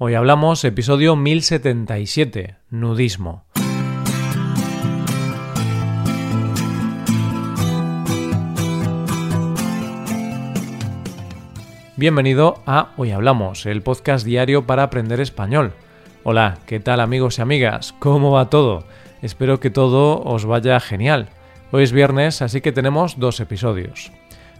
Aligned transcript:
Hoy 0.00 0.14
hablamos 0.14 0.62
episodio 0.62 1.16
1077, 1.16 2.54
nudismo. 2.70 3.46
Bienvenido 11.96 12.62
a 12.64 12.92
Hoy 12.96 13.10
Hablamos, 13.10 13.66
el 13.66 13.82
podcast 13.82 14.24
diario 14.24 14.68
para 14.68 14.84
aprender 14.84 15.18
español. 15.18 15.72
Hola, 16.22 16.58
¿qué 16.66 16.78
tal 16.78 17.00
amigos 17.00 17.40
y 17.40 17.42
amigas? 17.42 17.92
¿Cómo 17.98 18.30
va 18.30 18.50
todo? 18.50 18.84
Espero 19.20 19.58
que 19.58 19.70
todo 19.70 20.22
os 20.22 20.44
vaya 20.44 20.78
genial. 20.78 21.30
Hoy 21.72 21.82
es 21.82 21.90
viernes, 21.90 22.40
así 22.40 22.60
que 22.60 22.70
tenemos 22.70 23.18
dos 23.18 23.40
episodios. 23.40 24.12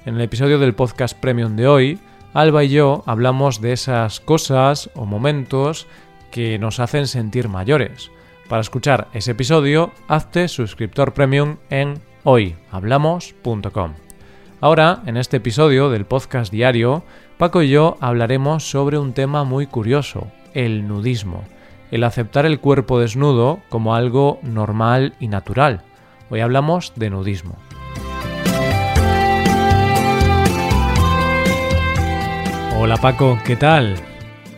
En 0.05 0.17
el 0.17 0.21
episodio 0.23 0.59
del 0.59 0.75
podcast 0.75 1.17
premium 1.17 1.55
de 1.55 1.69
hoy, 1.69 2.01
Alba 2.35 2.65
y 2.65 2.69
yo 2.69 3.03
hablamos 3.07 3.61
de 3.61 3.73
esas 3.73 4.21
cosas 4.21 4.91
o 4.95 5.07
momentos 5.07 5.87
que 6.31 6.59
nos 6.59 6.79
hacen 6.81 7.07
sentir 7.07 7.49
mayores. 7.49 8.11
Para 8.49 8.61
escuchar 8.61 9.09
ese 9.13 9.33
episodio, 9.33 9.93
hazte 10.09 10.49
suscriptor 10.49 11.15
premium 11.15 11.57
en 11.71 12.01
hoyhablamos.com. 12.25 13.95
Ahora, 14.61 15.03
en 15.07 15.17
este 15.17 15.39
episodio 15.39 15.91
del 15.91 16.05
podcast 16.05 16.53
diario, 16.53 17.05
Paco 17.39 17.63
y 17.63 17.69
yo 17.71 17.97
hablaremos 18.01 18.69
sobre 18.69 18.99
un 18.99 19.13
tema 19.13 19.45
muy 19.45 19.67
curioso, 19.67 20.27
el 20.55 20.89
nudismo, 20.89 21.45
el 21.91 22.05
aceptar 22.05 22.45
el 22.45 22.59
cuerpo 22.59 22.99
desnudo 22.99 23.61
como 23.69 23.95
algo 23.95 24.39
normal 24.43 25.15
y 25.21 25.29
natural. 25.29 25.83
Hoy 26.31 26.41
hablamos 26.41 26.93
de 26.97 27.11
nudismo. 27.11 27.57
Hola 32.81 32.97
Paco, 32.97 33.37
¿qué 33.45 33.57
tal? 33.57 33.97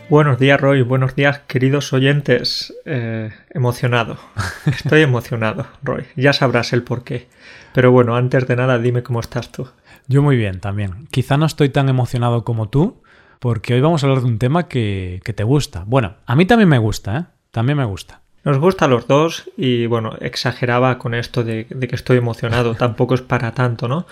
Buenos 0.07 0.37
días 0.37 0.61
Roy, 0.61 0.83
buenos 0.83 1.15
días 1.15 1.39
queridos 1.47 1.91
oyentes. 1.91 2.71
Eh, 2.85 3.31
emocionado, 3.49 4.19
estoy 4.67 5.01
emocionado 5.01 5.65
Roy, 5.81 6.05
ya 6.15 6.31
sabrás 6.31 6.71
el 6.71 6.83
por 6.83 7.03
qué. 7.03 7.29
Pero 7.73 7.91
bueno, 7.91 8.15
antes 8.15 8.47
de 8.47 8.55
nada 8.55 8.77
dime 8.77 9.01
cómo 9.01 9.21
estás 9.21 9.51
tú. 9.51 9.69
Yo 10.07 10.21
muy 10.21 10.37
bien 10.37 10.59
también. 10.59 11.07
Quizá 11.09 11.35
no 11.37 11.47
estoy 11.47 11.69
tan 11.69 11.89
emocionado 11.89 12.43
como 12.43 12.69
tú, 12.69 13.01
porque 13.39 13.73
hoy 13.73 13.81
vamos 13.81 14.03
a 14.03 14.05
hablar 14.05 14.21
de 14.21 14.29
un 14.29 14.37
tema 14.37 14.67
que, 14.67 15.19
te 15.23 15.43
gusta. 15.43 15.83
Bueno, 15.87 16.13
a 16.27 16.35
mí 16.35 16.45
también 16.45 16.69
me 16.69 16.77
gusta, 16.77 17.17
¿eh? 17.17 17.25
También 17.49 17.79
me 17.79 17.85
gusta. 17.85 18.21
Nos 18.43 18.59
gusta 18.59 18.85
a 18.85 18.87
los 18.87 19.07
dos 19.07 19.49
y 19.57 19.87
bueno, 19.87 20.13
exageraba 20.21 20.99
con 20.99 21.15
esto 21.15 21.43
de, 21.43 21.65
de 21.71 21.87
que 21.87 21.95
estoy 21.95 22.17
emocionado, 22.17 22.75
tampoco 22.77 23.15
es 23.15 23.21
para 23.21 23.53
tanto, 23.53 23.87
¿no? 23.87 24.05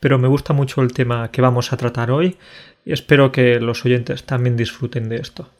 Pero 0.00 0.18
me 0.18 0.28
gusta 0.28 0.52
mucho 0.52 0.82
el 0.82 0.92
tema 0.92 1.30
que 1.30 1.42
vamos 1.42 1.72
a 1.72 1.76
tratar 1.76 2.10
hoy 2.10 2.36
y 2.84 2.92
espero 2.92 3.32
que 3.32 3.60
los 3.60 3.84
oyentes 3.84 4.24
también 4.24 4.56
disfruten 4.56 5.08
de 5.08 5.16
esto. 5.16 5.50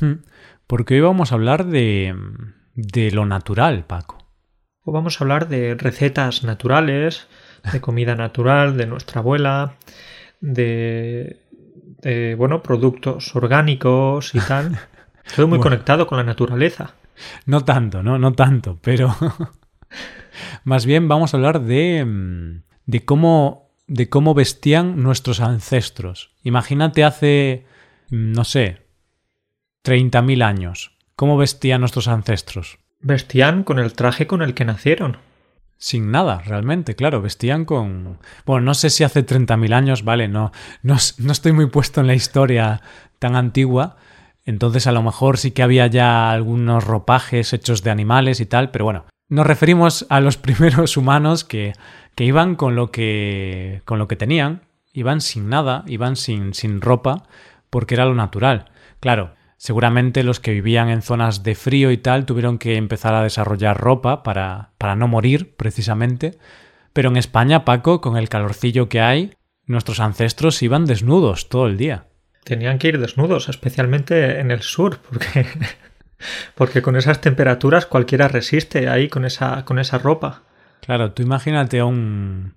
Hmm. 0.00 0.20
Porque 0.66 0.94
hoy 0.94 1.00
vamos 1.00 1.32
a 1.32 1.34
hablar 1.34 1.66
de, 1.66 2.14
de 2.74 3.10
lo 3.10 3.26
natural, 3.26 3.84
Paco. 3.86 4.18
O 4.84 4.92
vamos 4.92 5.20
a 5.20 5.24
hablar 5.24 5.48
de 5.48 5.74
recetas 5.74 6.44
naturales, 6.44 7.26
de 7.72 7.80
comida 7.80 8.14
natural, 8.14 8.76
de 8.76 8.86
nuestra 8.86 9.20
abuela, 9.20 9.74
de, 10.40 11.42
de 12.02 12.34
bueno, 12.36 12.62
productos 12.62 13.34
orgánicos 13.34 14.34
y 14.34 14.40
tal. 14.40 14.78
Todo 15.36 15.48
muy 15.48 15.58
conectado 15.58 16.06
con 16.06 16.18
la 16.18 16.24
naturaleza. 16.24 16.94
No 17.46 17.64
tanto, 17.64 18.02
no, 18.02 18.18
no 18.18 18.32
tanto, 18.32 18.78
pero 18.80 19.14
más 20.64 20.86
bien 20.86 21.08
vamos 21.08 21.34
a 21.34 21.36
hablar 21.36 21.60
de, 21.62 22.60
de 22.86 23.04
cómo 23.04 23.67
de 23.88 24.08
cómo 24.08 24.34
vestían 24.34 25.02
nuestros 25.02 25.40
ancestros. 25.40 26.30
Imagínate 26.44 27.04
hace, 27.04 27.66
no 28.10 28.44
sé, 28.44 28.86
30.000 29.84 30.44
años. 30.44 30.96
¿Cómo 31.16 31.36
vestían 31.36 31.80
nuestros 31.80 32.06
ancestros? 32.06 32.78
Vestían 33.00 33.64
con 33.64 33.78
el 33.78 33.94
traje 33.94 34.26
con 34.26 34.42
el 34.42 34.54
que 34.54 34.64
nacieron. 34.64 35.16
Sin 35.78 36.10
nada, 36.10 36.40
realmente, 36.40 36.94
claro, 36.94 37.22
vestían 37.22 37.64
con... 37.64 38.18
Bueno, 38.44 38.66
no 38.66 38.74
sé 38.74 38.90
si 38.90 39.04
hace 39.04 39.24
30.000 39.24 39.72
años, 39.72 40.04
vale, 40.04 40.28
no, 40.28 40.52
no, 40.82 40.96
no 41.18 41.32
estoy 41.32 41.52
muy 41.52 41.66
puesto 41.66 42.00
en 42.00 42.08
la 42.08 42.14
historia 42.14 42.82
tan 43.18 43.36
antigua, 43.36 43.96
entonces 44.44 44.86
a 44.86 44.92
lo 44.92 45.02
mejor 45.02 45.38
sí 45.38 45.52
que 45.52 45.62
había 45.62 45.86
ya 45.86 46.30
algunos 46.30 46.84
ropajes 46.84 47.52
hechos 47.52 47.82
de 47.82 47.90
animales 47.90 48.40
y 48.40 48.46
tal, 48.46 48.70
pero 48.70 48.84
bueno, 48.84 49.06
nos 49.28 49.46
referimos 49.46 50.06
a 50.08 50.20
los 50.20 50.36
primeros 50.36 50.96
humanos 50.96 51.44
que, 51.44 51.72
que 52.14 52.24
iban 52.24 52.56
con 52.56 52.74
lo 52.74 52.90
que, 52.90 53.82
con 53.84 53.98
lo 53.98 54.08
que 54.08 54.16
tenían, 54.16 54.62
iban 54.92 55.20
sin 55.20 55.48
nada, 55.48 55.84
iban 55.86 56.16
sin, 56.16 56.54
sin 56.54 56.80
ropa, 56.80 57.24
porque 57.70 57.94
era 57.94 58.04
lo 58.04 58.14
natural. 58.14 58.70
Claro, 59.00 59.34
seguramente 59.56 60.22
los 60.22 60.40
que 60.40 60.52
vivían 60.52 60.88
en 60.88 61.02
zonas 61.02 61.42
de 61.42 61.54
frío 61.54 61.90
y 61.90 61.98
tal 61.98 62.26
tuvieron 62.26 62.58
que 62.58 62.76
empezar 62.76 63.14
a 63.14 63.22
desarrollar 63.22 63.78
ropa 63.78 64.22
para, 64.22 64.70
para 64.78 64.96
no 64.96 65.08
morir, 65.08 65.54
precisamente. 65.56 66.38
Pero 66.92 67.10
en 67.10 67.16
España, 67.16 67.64
Paco, 67.64 68.00
con 68.00 68.16
el 68.16 68.28
calorcillo 68.28 68.88
que 68.88 69.00
hay, 69.00 69.34
nuestros 69.66 70.00
ancestros 70.00 70.62
iban 70.62 70.86
desnudos 70.86 71.48
todo 71.48 71.66
el 71.66 71.76
día. 71.76 72.06
Tenían 72.44 72.78
que 72.78 72.88
ir 72.88 72.98
desnudos, 72.98 73.48
especialmente 73.50 74.40
en 74.40 74.50
el 74.50 74.62
sur, 74.62 74.98
porque, 74.98 75.46
porque 76.54 76.82
con 76.82 76.96
esas 76.96 77.20
temperaturas 77.20 77.86
cualquiera 77.86 78.28
resiste 78.28 78.88
ahí 78.88 79.08
con 79.08 79.24
esa, 79.24 79.64
con 79.64 79.78
esa 79.78 79.98
ropa. 79.98 80.42
Claro, 80.80 81.12
tú 81.12 81.22
imagínate 81.22 81.80
a 81.80 81.84
un 81.84 82.54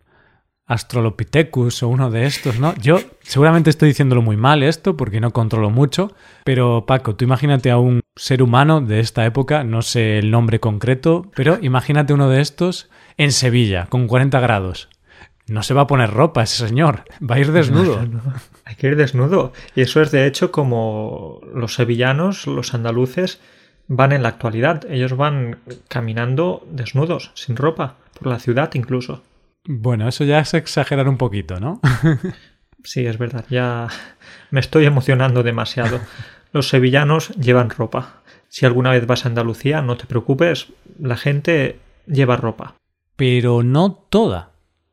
Astrolopithecus 0.71 1.83
o 1.83 1.89
uno 1.89 2.09
de 2.09 2.25
estos, 2.25 2.59
¿no? 2.59 2.73
Yo 2.75 2.99
seguramente 3.23 3.69
estoy 3.69 3.89
diciéndolo 3.89 4.21
muy 4.21 4.37
mal 4.37 4.63
esto 4.63 4.95
porque 4.95 5.19
no 5.19 5.31
controlo 5.31 5.69
mucho, 5.69 6.13
pero 6.45 6.85
Paco, 6.85 7.15
tú 7.15 7.25
imagínate 7.25 7.71
a 7.71 7.77
un 7.77 8.01
ser 8.15 8.41
humano 8.41 8.79
de 8.79 9.01
esta 9.01 9.25
época, 9.25 9.65
no 9.65 9.81
sé 9.81 10.17
el 10.17 10.31
nombre 10.31 10.61
concreto, 10.61 11.29
pero 11.35 11.57
imagínate 11.61 12.13
uno 12.13 12.29
de 12.29 12.39
estos 12.39 12.89
en 13.17 13.33
Sevilla, 13.33 13.87
con 13.89 14.07
40 14.07 14.39
grados. 14.39 14.87
No 15.51 15.63
se 15.63 15.73
va 15.73 15.81
a 15.81 15.87
poner 15.87 16.11
ropa 16.11 16.43
ese 16.43 16.65
señor, 16.65 17.03
va 17.21 17.35
a 17.35 17.39
ir 17.39 17.51
desnudo. 17.51 17.99
Hay 18.65 18.75
que 18.75 18.87
ir 18.87 18.95
desnudo. 18.95 19.51
Y 19.75 19.81
eso 19.81 20.01
es 20.01 20.09
de 20.09 20.25
hecho 20.25 20.49
como 20.49 21.41
los 21.53 21.73
sevillanos, 21.73 22.47
los 22.47 22.73
andaluces, 22.73 23.41
van 23.89 24.13
en 24.13 24.23
la 24.23 24.29
actualidad. 24.29 24.89
Ellos 24.89 25.17
van 25.17 25.57
caminando 25.89 26.65
desnudos, 26.71 27.31
sin 27.33 27.57
ropa 27.57 27.97
la 28.21 28.39
ciudad 28.39 28.71
incluso. 28.75 29.23
Bueno, 29.65 30.07
eso 30.07 30.23
ya 30.23 30.39
es 30.39 30.53
exagerar 30.53 31.09
un 31.09 31.17
poquito, 31.17 31.59
¿no? 31.59 31.81
sí, 32.85 33.05
es 33.05 33.17
verdad, 33.17 33.43
ya 33.49 33.89
me 34.51 34.61
estoy 34.61 34.85
emocionando 34.85 35.43
demasiado. 35.43 35.99
Los 36.53 36.69
sevillanos 36.69 37.27
llevan 37.31 37.71
ropa. 37.71 38.21
Si 38.47 38.65
alguna 38.65 38.91
vez 38.91 39.05
vas 39.05 39.25
a 39.25 39.27
Andalucía, 39.27 39.81
no 39.81 39.97
te 39.97 40.05
preocupes, 40.05 40.67
la 40.97 41.17
gente 41.17 41.77
lleva 42.07 42.37
ropa. 42.37 42.75
Pero 43.17 43.63
no 43.63 43.91
toda, 43.91 44.50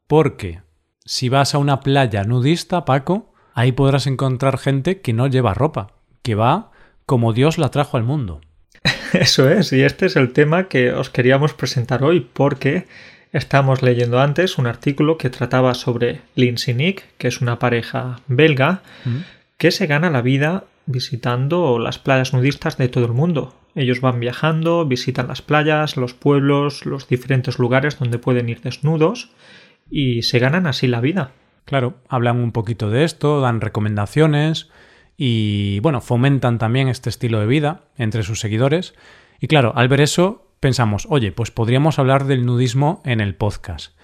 porque 0.08 0.62
si 1.04 1.28
vas 1.28 1.54
a 1.54 1.58
una 1.58 1.80
playa 1.80 2.24
nudista, 2.24 2.84
Paco, 2.84 3.32
ahí 3.54 3.70
podrás 3.70 4.08
encontrar 4.08 4.58
gente 4.58 5.00
que 5.00 5.12
no 5.12 5.28
lleva 5.28 5.54
ropa, 5.54 5.92
que 6.22 6.34
va 6.34 6.72
como 7.06 7.32
Dios 7.32 7.56
la 7.58 7.70
trajo 7.70 7.96
al 7.96 8.02
mundo. 8.02 8.40
Eso 9.12 9.48
es, 9.48 9.72
y 9.72 9.82
este 9.82 10.06
es 10.06 10.16
el 10.16 10.32
tema 10.32 10.66
que 10.66 10.92
os 10.92 11.10
queríamos 11.10 11.54
presentar 11.54 12.02
hoy, 12.02 12.20
porque 12.20 12.86
Estamos 13.32 13.82
leyendo 13.82 14.20
antes 14.20 14.56
un 14.56 14.66
artículo 14.66 15.18
que 15.18 15.28
trataba 15.28 15.74
sobre 15.74 16.22
Lindsay 16.34 16.74
Nick, 16.74 17.04
que 17.18 17.28
es 17.28 17.42
una 17.42 17.58
pareja 17.58 18.20
belga, 18.26 18.82
mm. 19.04 19.16
que 19.58 19.70
se 19.70 19.86
gana 19.86 20.08
la 20.08 20.22
vida 20.22 20.64
visitando 20.86 21.78
las 21.78 21.98
playas 21.98 22.32
nudistas 22.32 22.78
de 22.78 22.88
todo 22.88 23.04
el 23.04 23.12
mundo. 23.12 23.54
Ellos 23.74 24.00
van 24.00 24.18
viajando, 24.18 24.86
visitan 24.86 25.28
las 25.28 25.42
playas, 25.42 25.98
los 25.98 26.14
pueblos, 26.14 26.86
los 26.86 27.06
diferentes 27.06 27.58
lugares 27.58 27.98
donde 27.98 28.18
pueden 28.18 28.48
ir 28.48 28.62
desnudos 28.62 29.30
y 29.90 30.22
se 30.22 30.38
ganan 30.38 30.66
así 30.66 30.86
la 30.86 31.00
vida. 31.00 31.32
Claro, 31.64 31.98
hablan 32.08 32.38
un 32.38 32.52
poquito 32.52 32.90
de 32.90 33.04
esto, 33.04 33.40
dan 33.40 33.60
recomendaciones 33.60 34.70
y, 35.16 35.80
bueno, 35.80 36.00
fomentan 36.00 36.58
también 36.58 36.88
este 36.88 37.10
estilo 37.10 37.40
de 37.40 37.46
vida 37.46 37.82
entre 37.96 38.22
sus 38.22 38.40
seguidores. 38.40 38.94
Y 39.40 39.48
claro, 39.48 39.72
al 39.76 39.88
ver 39.88 40.00
eso, 40.00 40.46
pensamos, 40.60 41.06
oye, 41.10 41.32
pues 41.32 41.50
podríamos 41.50 41.98
hablar 41.98 42.24
del 42.24 42.46
nudismo 42.46 43.02
en 43.04 43.20
el 43.20 43.34
podcast. 43.34 43.96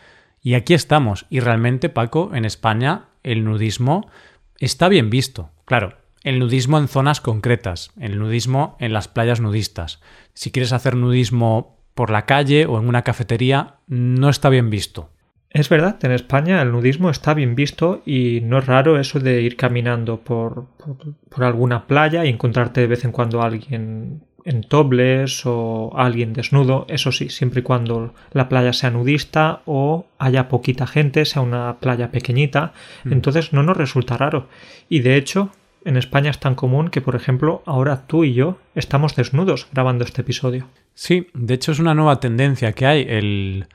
Y 0.43 0.55
aquí 0.55 0.75
estamos. 0.75 1.27
Y 1.31 1.41
realmente, 1.41 1.89
Paco, 1.89 2.33
en 2.35 2.45
España 2.45 3.07
el 3.23 3.45
nudismo 3.45 4.11
está 4.59 4.89
bien 4.89 5.09
visto. 5.09 5.51
Claro, 5.65 5.97
el 6.23 6.39
nudismo 6.39 6.79
en 6.79 6.89
zonas 6.89 7.21
concretas, 7.21 7.93
el 7.99 8.19
nudismo 8.19 8.77
en 8.79 8.93
las 8.93 9.09
playas 9.09 9.41
nudistas. 9.41 10.01
Si 10.35 10.51
quieres 10.51 10.73
hacer 10.73 10.97
nudismo 10.97 11.79
por 11.95 12.11
la 12.11 12.27
calle 12.27 12.67
o 12.67 12.79
en 12.79 12.89
una 12.89 13.03
cafetería, 13.03 13.77
no 13.87 14.29
está 14.29 14.51
bien 14.51 14.69
visto. 14.69 15.14
Es 15.55 15.69
verdad, 15.69 15.97
en 16.05 16.11
España 16.11 16.61
el 16.61 16.73
nudismo 16.73 17.11
está 17.11 17.33
bien 17.33 17.55
visto 17.55 18.03
y 18.05 18.41
no 18.43 18.59
es 18.59 18.67
raro 18.67 18.99
eso 18.99 19.21
de 19.21 19.41
ir 19.41 19.57
caminando 19.57 20.19
por, 20.19 20.67
por, 20.77 21.15
por 21.31 21.45
alguna 21.45 21.87
playa 21.87 22.25
y 22.25 22.29
encontrarte 22.29 22.81
de 22.81 22.89
vez 22.89 23.05
en 23.05 23.13
cuando 23.13 23.41
a 23.41 23.47
alguien 23.47 24.21
en 24.45 24.63
tobles 24.63 25.43
o 25.47 25.93
alguien 25.97 26.33
desnudo, 26.33 26.87
eso 26.89 27.13
sí, 27.13 27.31
siempre 27.31 27.61
y 27.61 27.63
cuando 27.63 28.15
la 28.33 28.49
playa 28.49 28.73
sea 28.73 28.91
nudista 28.91 29.63
o 29.65 30.07
haya 30.19 30.49
poquita 30.49 30.87
gente, 30.87 31.25
sea 31.25 31.43
una 31.43 31.79
playa 31.81 32.11
pequeñita, 32.11 32.73
mm. 33.05 33.13
entonces 33.13 33.53
no 33.53 33.63
nos 33.63 33.77
resulta 33.77 34.17
raro. 34.17 34.49
Y 34.89 35.01
de 35.01 35.17
hecho, 35.17 35.51
en 35.85 35.97
España 35.97 36.31
es 36.31 36.41
tan 36.41 36.55
común 36.55 36.89
que, 36.89 37.01
por 37.01 37.17
ejemplo, 37.17 37.63
ahora 37.65 38.07
tú 38.07 38.25
y 38.25 38.35
yo 38.35 38.59
estamos 38.75 39.17
desnudos 39.17 39.67
grabando 39.73 40.05
este 40.05 40.21
episodio. 40.21 40.69
Sí, 40.95 41.29
de 41.33 41.55
hecho 41.55 41.73
es 41.73 41.79
una 41.79 41.95
nueva 41.95 42.21
tendencia 42.21 42.73
que 42.73 42.87
hay, 42.87 43.07
el 43.09 43.67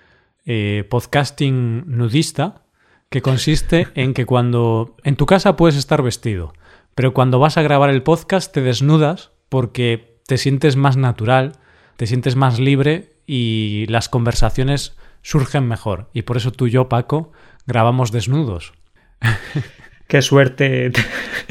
eh, 0.51 0.83
podcasting 0.89 1.83
nudista, 1.85 2.63
que 3.11 3.21
consiste 3.21 3.87
en 3.93 4.15
que 4.15 4.25
cuando 4.25 4.95
en 5.03 5.15
tu 5.15 5.27
casa 5.27 5.55
puedes 5.55 5.75
estar 5.75 6.01
vestido, 6.01 6.53
pero 6.95 7.13
cuando 7.13 7.37
vas 7.37 7.57
a 7.57 7.61
grabar 7.61 7.91
el 7.91 8.01
podcast 8.01 8.51
te 8.51 8.63
desnudas 8.63 9.29
porque 9.49 10.17
te 10.25 10.39
sientes 10.39 10.75
más 10.75 10.97
natural, 10.97 11.51
te 11.97 12.07
sientes 12.07 12.35
más 12.35 12.57
libre 12.57 13.11
y 13.27 13.85
las 13.89 14.09
conversaciones 14.09 14.97
surgen 15.21 15.67
mejor. 15.67 16.09
Y 16.13 16.23
por 16.23 16.35
eso 16.35 16.51
tú 16.51 16.65
y 16.65 16.71
yo, 16.71 16.89
Paco, 16.89 17.31
grabamos 17.67 18.11
desnudos. 18.11 18.73
Qué 20.07 20.23
suerte, 20.23 20.91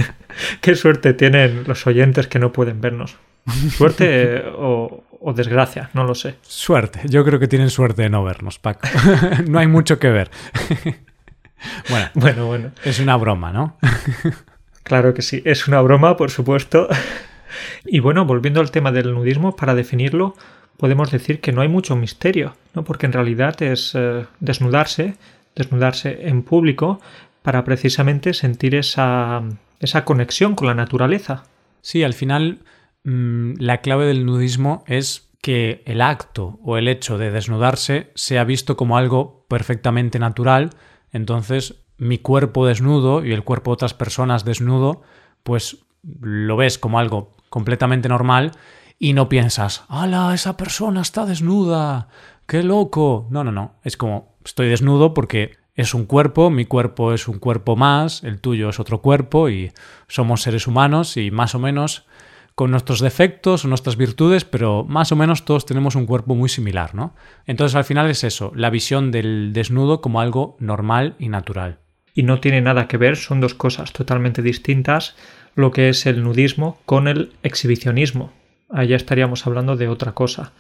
qué 0.61 0.75
suerte 0.75 1.15
tienen 1.15 1.63
los 1.69 1.87
oyentes 1.87 2.27
que 2.27 2.41
no 2.41 2.51
pueden 2.51 2.81
vernos. 2.81 3.17
Suerte 3.77 4.43
o, 4.57 5.05
o, 5.21 5.33
desgracia, 5.33 5.91
no 5.95 6.05
lo 6.05 6.15
sé. 6.15 6.37
Suerte, 6.43 7.01
yo 7.09 7.25
creo 7.25 7.39
que 7.39 7.49
tienen 7.49 7.71
suerte 7.71 8.03
de 8.03 8.11
no 8.11 8.25
vernos, 8.25 8.59
Paco. 8.59 8.89
no 9.49 9.59
hay 9.59 9.67
mucho 9.67 9.99
que 9.99 10.11
ver. 10.11 10.31
bueno, 11.91 12.11
bueno, 12.15 12.47
bueno. 12.47 12.71
Es 12.85 13.01
una 13.01 13.17
broma, 13.17 13.53
¿no? 13.53 13.77
claro 14.83 15.15
que 15.15 15.23
sí, 15.23 15.43
es 15.45 15.69
una 15.69 15.81
broma, 15.81 16.17
por 16.17 16.31
supuesto. 16.31 16.89
Y 17.85 18.01
bueno, 18.01 18.25
volviendo 18.25 18.61
al 18.61 18.71
tema 18.71 18.93
del 18.93 19.15
nudismo, 19.15 19.57
para 19.57 19.75
definirlo, 19.75 20.35
podemos 20.77 21.11
decir 21.11 21.41
que 21.41 21.53
no 21.53 21.61
hay 21.61 21.69
mucho 21.69 21.97
misterio, 21.97 22.55
¿no? 22.75 22.85
porque 22.85 23.07
en 23.07 23.13
realidad 23.13 23.61
es 23.63 23.93
eh, 23.95 24.27
desnudarse, 24.41 25.17
desnudarse 25.55 26.29
en 26.29 26.43
público, 26.43 27.01
para 27.43 27.65
precisamente 27.65 28.35
sentir 28.35 28.75
esa, 28.75 29.43
esa 29.81 30.05
conexión 30.05 30.55
con 30.55 30.67
la 30.69 30.75
naturaleza. 30.75 31.45
Sí, 31.81 32.03
al 32.03 32.15
final 32.15 32.59
mm, 33.05 33.55
la 33.59 33.81
clave 33.81 34.07
del 34.07 34.27
nudismo 34.27 34.85
es 34.87 35.31
que 35.41 35.83
el 35.87 36.01
acto 36.01 36.59
o 36.63 36.77
el 36.77 36.89
hecho 36.89 37.19
de 37.19 37.31
desnudarse 37.31 38.11
sea 38.15 38.45
visto 38.45 38.77
como 38.77 38.97
algo 38.97 39.47
perfectamente 39.49 40.19
natural, 40.19 40.71
entonces 41.13 41.85
mi 41.97 42.19
cuerpo 42.19 42.67
desnudo 42.67 43.25
y 43.25 43.33
el 43.33 43.45
cuerpo 43.45 43.71
de 43.71 43.75
otras 43.75 43.95
personas 43.95 44.45
desnudo, 44.45 45.03
pues 45.43 45.79
lo 46.21 46.57
ves 46.57 46.79
como 46.79 46.99
algo 46.99 47.37
completamente 47.49 48.09
normal 48.09 48.53
y 48.99 49.13
no 49.13 49.29
piensas, 49.29 49.85
¡hala! 49.89 50.35
Esa 50.35 50.57
persona 50.57 51.03
está 51.03 51.25
desnuda, 51.25 52.09
qué 52.47 52.63
loco. 52.63 53.29
No, 53.31 53.45
no, 53.45 53.53
no. 53.53 53.77
Es 53.85 53.97
como, 53.97 54.37
estoy 54.45 54.69
desnudo 54.69 55.15
porque 55.15 55.57
es 55.75 55.95
un 55.95 56.07
cuerpo, 56.07 56.51
mi 56.51 56.65
cuerpo 56.65 57.13
es 57.13 57.29
un 57.29 57.39
cuerpo 57.39 57.77
más, 57.77 58.25
el 58.25 58.41
tuyo 58.41 58.69
es 58.69 58.81
otro 58.81 59.01
cuerpo 59.01 59.49
y 59.49 59.73
somos 60.09 60.43
seres 60.43 60.67
humanos 60.67 61.17
y 61.17 61.31
más 61.31 61.55
o 61.55 61.61
menos 61.61 62.07
con 62.59 62.73
nuestros 62.73 62.99
defectos 62.99 63.65
o 63.65 63.69
nuestras 63.69 63.97
virtudes, 63.97 64.45
pero 64.45 64.83
más 64.83 65.13
o 65.13 65.17
menos 65.17 65.45
todos 65.45 65.65
tenemos 65.65 65.95
un 65.95 66.07
cuerpo 66.07 66.35
muy 66.35 66.49
similar, 66.49 66.93
¿no? 66.93 67.15
Entonces 67.47 67.77
al 67.77 67.85
final 67.85 68.11
es 68.11 68.25
eso, 68.25 68.51
la 68.57 68.69
visión 68.69 69.13
del 69.13 69.53
desnudo 69.53 70.01
como 70.01 70.21
algo 70.21 70.57
normal 70.59 71.15
y 71.21 71.29
natural. 71.29 71.79
Y 72.15 72.25
no 72.25 72.41
tiene 72.41 72.61
nada 72.61 72.89
que 72.89 72.97
ver, 72.97 73.17
son 73.17 73.41
dos 73.41 73.55
cosas 73.55 73.93
totalmente 73.93 74.43
distintas, 74.43 75.15
lo 75.55 75.71
que 75.71 75.89
es 75.89 76.05
el 76.07 76.25
nudismo 76.25 76.81
con 76.85 77.07
el 77.07 77.31
exhibicionismo. 77.45 78.33
Ahí 78.71 78.89
ya 78.89 78.97
estaríamos 78.97 79.47
hablando 79.47 79.77
de 79.77 79.87
otra 79.87 80.11
cosa. 80.11 80.51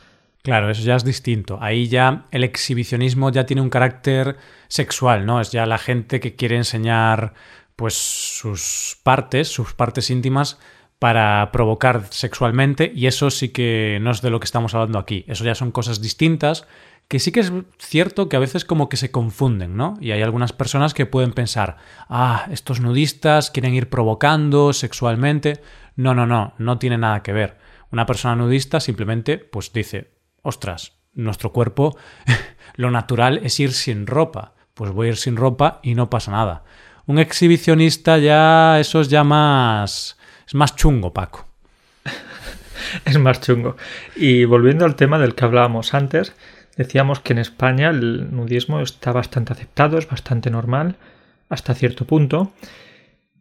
Claro, 0.44 0.70
eso 0.70 0.84
ya 0.84 0.94
es 0.94 1.02
distinto. 1.02 1.58
Ahí 1.60 1.88
ya 1.88 2.26
el 2.30 2.44
exhibicionismo 2.44 3.32
ya 3.32 3.44
tiene 3.44 3.60
un 3.60 3.70
carácter 3.70 4.36
sexual, 4.68 5.26
¿no? 5.26 5.40
Es 5.40 5.50
ya 5.50 5.66
la 5.66 5.78
gente 5.78 6.20
que 6.20 6.36
quiere 6.36 6.54
enseñar 6.54 7.34
pues 7.74 7.94
sus 7.94 8.98
partes, 9.02 9.48
sus 9.48 9.74
partes 9.74 10.10
íntimas 10.10 10.60
para 10.98 11.50
provocar 11.52 12.06
sexualmente 12.10 12.90
y 12.94 13.06
eso 13.06 13.30
sí 13.30 13.50
que 13.50 13.98
no 14.00 14.10
es 14.10 14.20
de 14.20 14.30
lo 14.30 14.40
que 14.40 14.46
estamos 14.46 14.74
hablando 14.74 14.98
aquí. 14.98 15.24
Eso 15.28 15.44
ya 15.44 15.54
son 15.54 15.70
cosas 15.70 16.00
distintas 16.00 16.66
que 17.08 17.20
sí 17.20 17.32
que 17.32 17.40
es 17.40 17.50
cierto 17.78 18.28
que 18.28 18.36
a 18.36 18.40
veces 18.40 18.66
como 18.66 18.90
que 18.90 18.98
se 18.98 19.10
confunden, 19.10 19.76
¿no? 19.76 19.96
Y 20.00 20.10
hay 20.10 20.20
algunas 20.20 20.52
personas 20.52 20.92
que 20.92 21.06
pueden 21.06 21.32
pensar, 21.32 21.78
ah, 22.08 22.46
estos 22.50 22.80
nudistas 22.80 23.50
quieren 23.50 23.74
ir 23.74 23.88
provocando 23.88 24.74
sexualmente. 24.74 25.62
No, 25.96 26.14
no, 26.14 26.26
no, 26.26 26.52
no 26.58 26.78
tiene 26.78 26.98
nada 26.98 27.22
que 27.22 27.32
ver. 27.32 27.56
Una 27.90 28.04
persona 28.04 28.36
nudista 28.36 28.78
simplemente 28.78 29.38
pues 29.38 29.72
dice, 29.72 30.10
ostras, 30.42 30.98
nuestro 31.14 31.50
cuerpo, 31.52 31.96
lo 32.74 32.90
natural 32.90 33.40
es 33.42 33.58
ir 33.58 33.72
sin 33.72 34.06
ropa. 34.06 34.54
Pues 34.74 34.92
voy 34.92 35.06
a 35.06 35.10
ir 35.10 35.16
sin 35.16 35.36
ropa 35.36 35.80
y 35.82 35.94
no 35.94 36.10
pasa 36.10 36.30
nada. 36.30 36.64
Un 37.06 37.18
exhibicionista 37.18 38.18
ya, 38.18 38.78
eso 38.78 39.00
es 39.00 39.08
ya 39.08 39.24
más... 39.24 40.18
es 40.48 40.54
más 40.54 40.74
chungo, 40.76 41.12
Paco. 41.12 41.46
es 43.04 43.18
más 43.18 43.42
chungo. 43.42 43.76
Y 44.16 44.46
volviendo 44.46 44.86
al 44.86 44.96
tema 44.96 45.18
del 45.18 45.34
que 45.34 45.44
hablábamos 45.44 45.92
antes, 45.92 46.34
decíamos 46.74 47.20
que 47.20 47.34
en 47.34 47.38
España 47.38 47.90
el 47.90 48.34
nudismo 48.34 48.80
está 48.80 49.12
bastante 49.12 49.52
aceptado, 49.52 49.98
es 49.98 50.08
bastante 50.08 50.50
normal, 50.50 50.96
hasta 51.50 51.74
cierto 51.74 52.06
punto. 52.06 52.50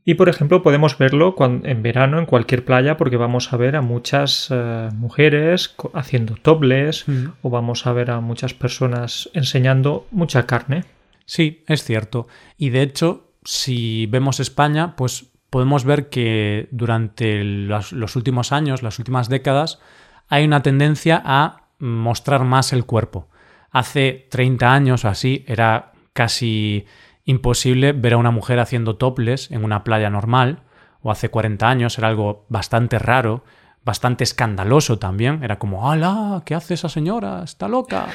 Y 0.04 0.16
por 0.16 0.28
ejemplo 0.28 0.62
podemos 0.62 0.98
verlo 0.98 1.34
en 1.64 1.82
verano 1.82 2.20
en 2.20 2.26
cualquier 2.26 2.66
playa 2.66 2.98
porque 2.98 3.16
vamos 3.16 3.54
a 3.54 3.58
ver 3.58 3.78
a 3.78 3.82
muchas 3.82 4.50
eh, 4.52 4.90
mujeres 4.94 5.76
haciendo 5.94 6.36
topless 6.36 7.06
o 7.42 7.50
vamos 7.50 7.88
a 7.88 7.94
ver 7.94 8.12
a 8.12 8.20
muchas 8.20 8.54
personas 8.54 9.30
enseñando 9.34 10.08
mucha 10.12 10.46
carne. 10.46 10.84
Sí, 11.26 11.64
es 11.68 11.86
cierto. 11.86 12.28
Y 12.58 12.70
de 12.70 12.82
hecho, 12.82 13.32
si 13.44 14.08
vemos 14.08 14.42
España, 14.42 14.96
pues 14.96 15.28
podemos 15.50 15.86
ver 15.86 16.10
que 16.10 16.68
durante 16.72 17.44
los, 17.44 18.16
últimos 18.16 18.52
años, 18.52 18.84
las 18.84 19.00
últimas 19.00 19.30
décadas, 19.30 19.80
hay 20.28 20.46
una 20.46 20.62
tendencia 20.62 21.22
a 21.24 21.68
mostrar 21.80 22.44
más 22.44 22.74
el 22.74 22.86
cuerpo. 22.86 23.28
Hace 23.72 24.28
30 24.30 24.74
años 24.74 25.06
o 25.06 25.10
así 25.10 25.46
era 25.48 25.92
casi 26.14 26.86
imposible 27.26 27.92
ver 27.94 28.14
a 28.14 28.18
una 28.18 28.32
mujer 28.32 28.60
haciendo 28.60 28.96
topless 28.96 29.52
en 29.52 29.64
una 29.64 29.84
playa 29.84 30.10
normal, 30.10 30.64
o 31.02 31.12
hace 31.12 31.30
40 31.30 31.70
años 31.70 31.98
era 31.98 32.08
algo 32.08 32.46
bastante 32.50 33.00
raro, 33.00 33.44
bastante 33.84 34.24
escandaloso 34.24 35.00
también, 35.00 35.44
era 35.44 35.60
como, 35.60 35.90
¡hala! 35.90 36.42
¿Qué 36.46 36.56
hace 36.56 36.74
esa 36.74 36.90
señora? 36.90 37.44
Está 37.44 37.68
loca. 37.68 38.08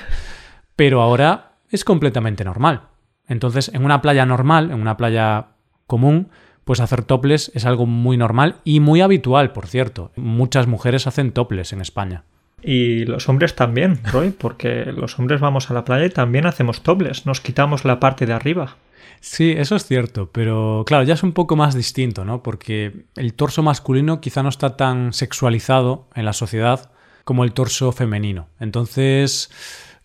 Pero 0.77 1.01
ahora 1.01 1.53
es 1.71 1.85
completamente 1.85 2.45
normal. 2.45 2.89
Entonces, 3.27 3.71
en 3.73 3.85
una 3.85 4.03
playa 4.03 4.27
normal, 4.27 4.71
en 4.71 4.81
una 4.81 4.97
playa 4.97 5.49
común, 5.87 6.31
pues 6.65 6.81
hacer 6.81 7.03
topless 7.03 7.51
es 7.55 7.65
algo 7.65 7.87
muy 7.87 8.17
normal 8.17 8.57
y 8.65 8.81
muy 8.81 9.01
habitual, 9.01 9.53
por 9.53 9.67
cierto. 9.67 10.13
Muchas 10.17 10.67
mujeres 10.67 11.07
hacen 11.07 11.33
topless 11.33 11.73
en 11.73 11.81
España. 11.81 12.25
Y 12.63 13.05
los 13.07 13.29
hombres 13.29 13.57
también, 13.57 14.01
Roy, 14.05 14.31
porque 14.31 14.87
los 14.87 15.19
hombres 15.19 15.41
vamos 15.41 15.71
a 15.71 15.75
la 15.75 15.85
playa 15.85 16.07
y 16.07 16.11
también 16.11 16.47
hacemos 16.47 16.83
topless, 16.83 17.27
nos 17.27 17.41
quitamos 17.41 17.85
la 17.85 17.99
parte 17.99 18.25
de 18.25 18.33
arriba. 18.33 18.77
Sí, 19.21 19.55
eso 19.57 19.77
es 19.77 19.87
cierto, 19.87 20.31
pero 20.33 20.85
claro, 20.87 21.05
ya 21.05 21.15
es 21.15 21.23
un 21.23 21.33
poco 21.33 21.55
más 21.55 21.75
distinto, 21.75 22.25
¿no? 22.25 22.43
Porque 22.43 23.05
el 23.17 23.35
torso 23.35 23.63
masculino 23.63 24.21
quizá 24.21 24.43
no 24.43 24.49
está 24.49 24.77
tan 24.77 25.13
sexualizado 25.13 26.09
en 26.15 26.25
la 26.25 26.33
sociedad 26.33 26.91
como 27.25 27.45
el 27.45 27.53
torso 27.53 27.93
femenino. 27.93 28.49
Entonces, 28.59 29.51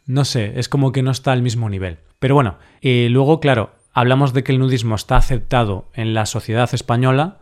no 0.05 0.23
sé, 0.23 0.59
es 0.59 0.69
como 0.69 0.91
que 0.91 1.01
no 1.01 1.11
está 1.11 1.31
al 1.31 1.41
mismo 1.41 1.69
nivel. 1.69 1.97
Pero 2.19 2.35
bueno, 2.35 2.57
y 2.79 3.09
luego, 3.09 3.39
claro, 3.39 3.71
hablamos 3.97 4.31
de 4.31 4.43
que 4.43 4.51
el 4.51 4.59
nudismo 4.59 4.93
está 4.93 5.17
aceptado 5.17 5.89
en 5.95 6.13
la 6.13 6.27
sociedad 6.27 6.71
española, 6.71 7.39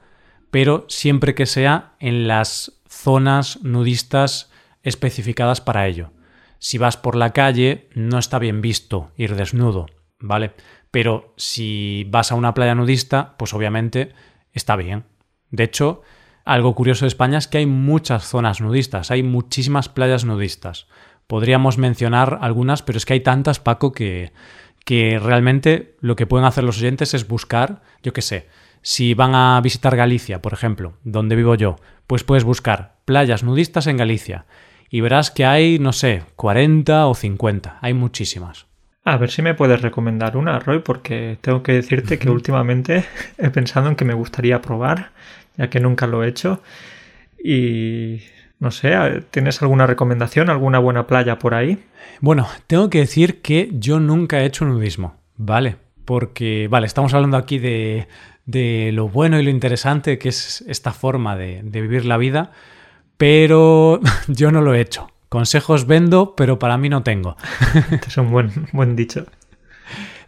pero 0.51 0.85
siempre 0.87 1.35
que 1.35 1.47
sea 1.47 1.95
en 1.99 2.29
las 2.29 2.81
zonas 2.87 3.61
nudistas 3.61 4.49
especificadas 4.81 5.59
para 5.59 5.85
ello. 5.85 6.11
Si 6.57 6.77
vas 6.77 6.95
por 6.95 7.17
la 7.17 7.33
calle, 7.33 7.89
no 7.93 8.19
está 8.19 8.39
bien 8.39 8.61
visto 8.61 9.11
ir 9.17 9.35
desnudo, 9.35 9.87
¿vale? 10.17 10.53
Pero 10.91 11.33
si 11.35 12.07
vas 12.09 12.31
a 12.31 12.35
una 12.35 12.53
playa 12.53 12.73
nudista, 12.73 13.35
pues 13.37 13.53
obviamente 13.53 14.13
está 14.53 14.77
bien. 14.77 15.03
De 15.51 15.65
hecho, 15.65 16.03
algo 16.45 16.73
curioso 16.73 17.03
de 17.03 17.09
España 17.09 17.37
es 17.37 17.49
que 17.49 17.57
hay 17.57 17.65
muchas 17.65 18.23
zonas 18.23 18.61
nudistas, 18.61 19.11
hay 19.11 19.23
muchísimas 19.23 19.89
playas 19.89 20.23
nudistas. 20.23 20.87
Podríamos 21.27 21.77
mencionar 21.77 22.39
algunas, 22.39 22.81
pero 22.81 22.97
es 22.97 23.05
que 23.05 23.11
hay 23.11 23.19
tantas, 23.21 23.59
Paco, 23.59 23.91
que, 23.91 24.31
que 24.85 25.19
realmente 25.19 25.95
lo 25.99 26.15
que 26.15 26.27
pueden 26.27 26.45
hacer 26.45 26.63
los 26.63 26.77
oyentes 26.77 27.13
es 27.13 27.27
buscar, 27.27 27.81
yo 28.01 28.13
qué 28.13 28.21
sé, 28.21 28.47
si 28.81 29.15
van 29.15 29.33
a 29.33 29.59
visitar 29.61 29.95
Galicia, 29.95 30.41
por 30.41 30.53
ejemplo, 30.53 30.93
donde 31.03 31.35
vivo 31.35 31.55
yo, 31.55 31.75
pues 32.07 32.23
puedes 32.23 32.43
buscar 32.43 32.95
playas 33.03 33.43
nudistas 33.43 33.87
en 33.87 33.97
Galicia 33.97 34.45
y 34.89 35.01
verás 35.01 35.31
que 35.31 35.43
hay, 35.45 35.79
no 35.79 35.91
sé, 35.91 36.21
40 36.35 37.07
o 37.07 37.15
50, 37.15 37.79
hay 37.81 37.93
muchísimas. 37.93 38.67
A 39.03 39.17
ver 39.17 39.29
si 39.29 39.41
me 39.41 39.55
puedes 39.55 39.81
recomendar 39.81 40.37
una, 40.37 40.59
Roy, 40.59 40.79
porque 40.79 41.37
tengo 41.41 41.63
que 41.63 41.73
decirte 41.73 42.17
que 42.17 42.29
últimamente 42.29 43.05
he 43.37 43.49
pensado 43.49 43.89
en 43.89 43.95
que 43.95 44.05
me 44.05 44.13
gustaría 44.13 44.61
probar, 44.61 45.11
ya 45.57 45.69
que 45.69 45.79
nunca 45.79 46.07
lo 46.07 46.23
he 46.23 46.27
hecho. 46.27 46.61
Y 47.43 48.21
no 48.59 48.71
sé, 48.71 48.95
¿tienes 49.31 49.61
alguna 49.61 49.85
recomendación, 49.85 50.49
alguna 50.49 50.79
buena 50.79 51.07
playa 51.07 51.39
por 51.39 51.53
ahí? 51.53 51.83
Bueno, 52.21 52.47
tengo 52.67 52.89
que 52.89 52.99
decir 52.99 53.41
que 53.41 53.69
yo 53.73 53.99
nunca 53.99 54.41
he 54.41 54.45
hecho 54.45 54.65
nudismo, 54.65 55.15
¿vale? 55.37 55.77
Porque, 56.05 56.67
vale, 56.69 56.87
estamos 56.87 57.13
hablando 57.13 57.37
aquí 57.37 57.59
de, 57.59 58.07
de 58.45 58.91
lo 58.93 59.09
bueno 59.09 59.39
y 59.39 59.43
lo 59.43 59.49
interesante 59.49 60.17
que 60.17 60.29
es 60.29 60.63
esta 60.67 60.93
forma 60.93 61.35
de, 61.35 61.61
vivir 61.63 62.05
la 62.05 62.17
vida, 62.17 62.51
pero 63.17 63.99
yo 64.27 64.51
no 64.51 64.61
lo 64.61 64.73
he 64.73 64.81
hecho. 64.81 65.09
Consejos 65.29 65.87
vendo, 65.87 66.35
pero 66.35 66.59
para 66.59 66.77
mí 66.77 66.87
no 66.87 67.03
tengo. 67.03 67.35
Este 67.91 68.07
es 68.07 68.17
un 68.17 68.31
buen, 68.31 68.67
buen 68.71 68.95
dicho. 68.95 69.25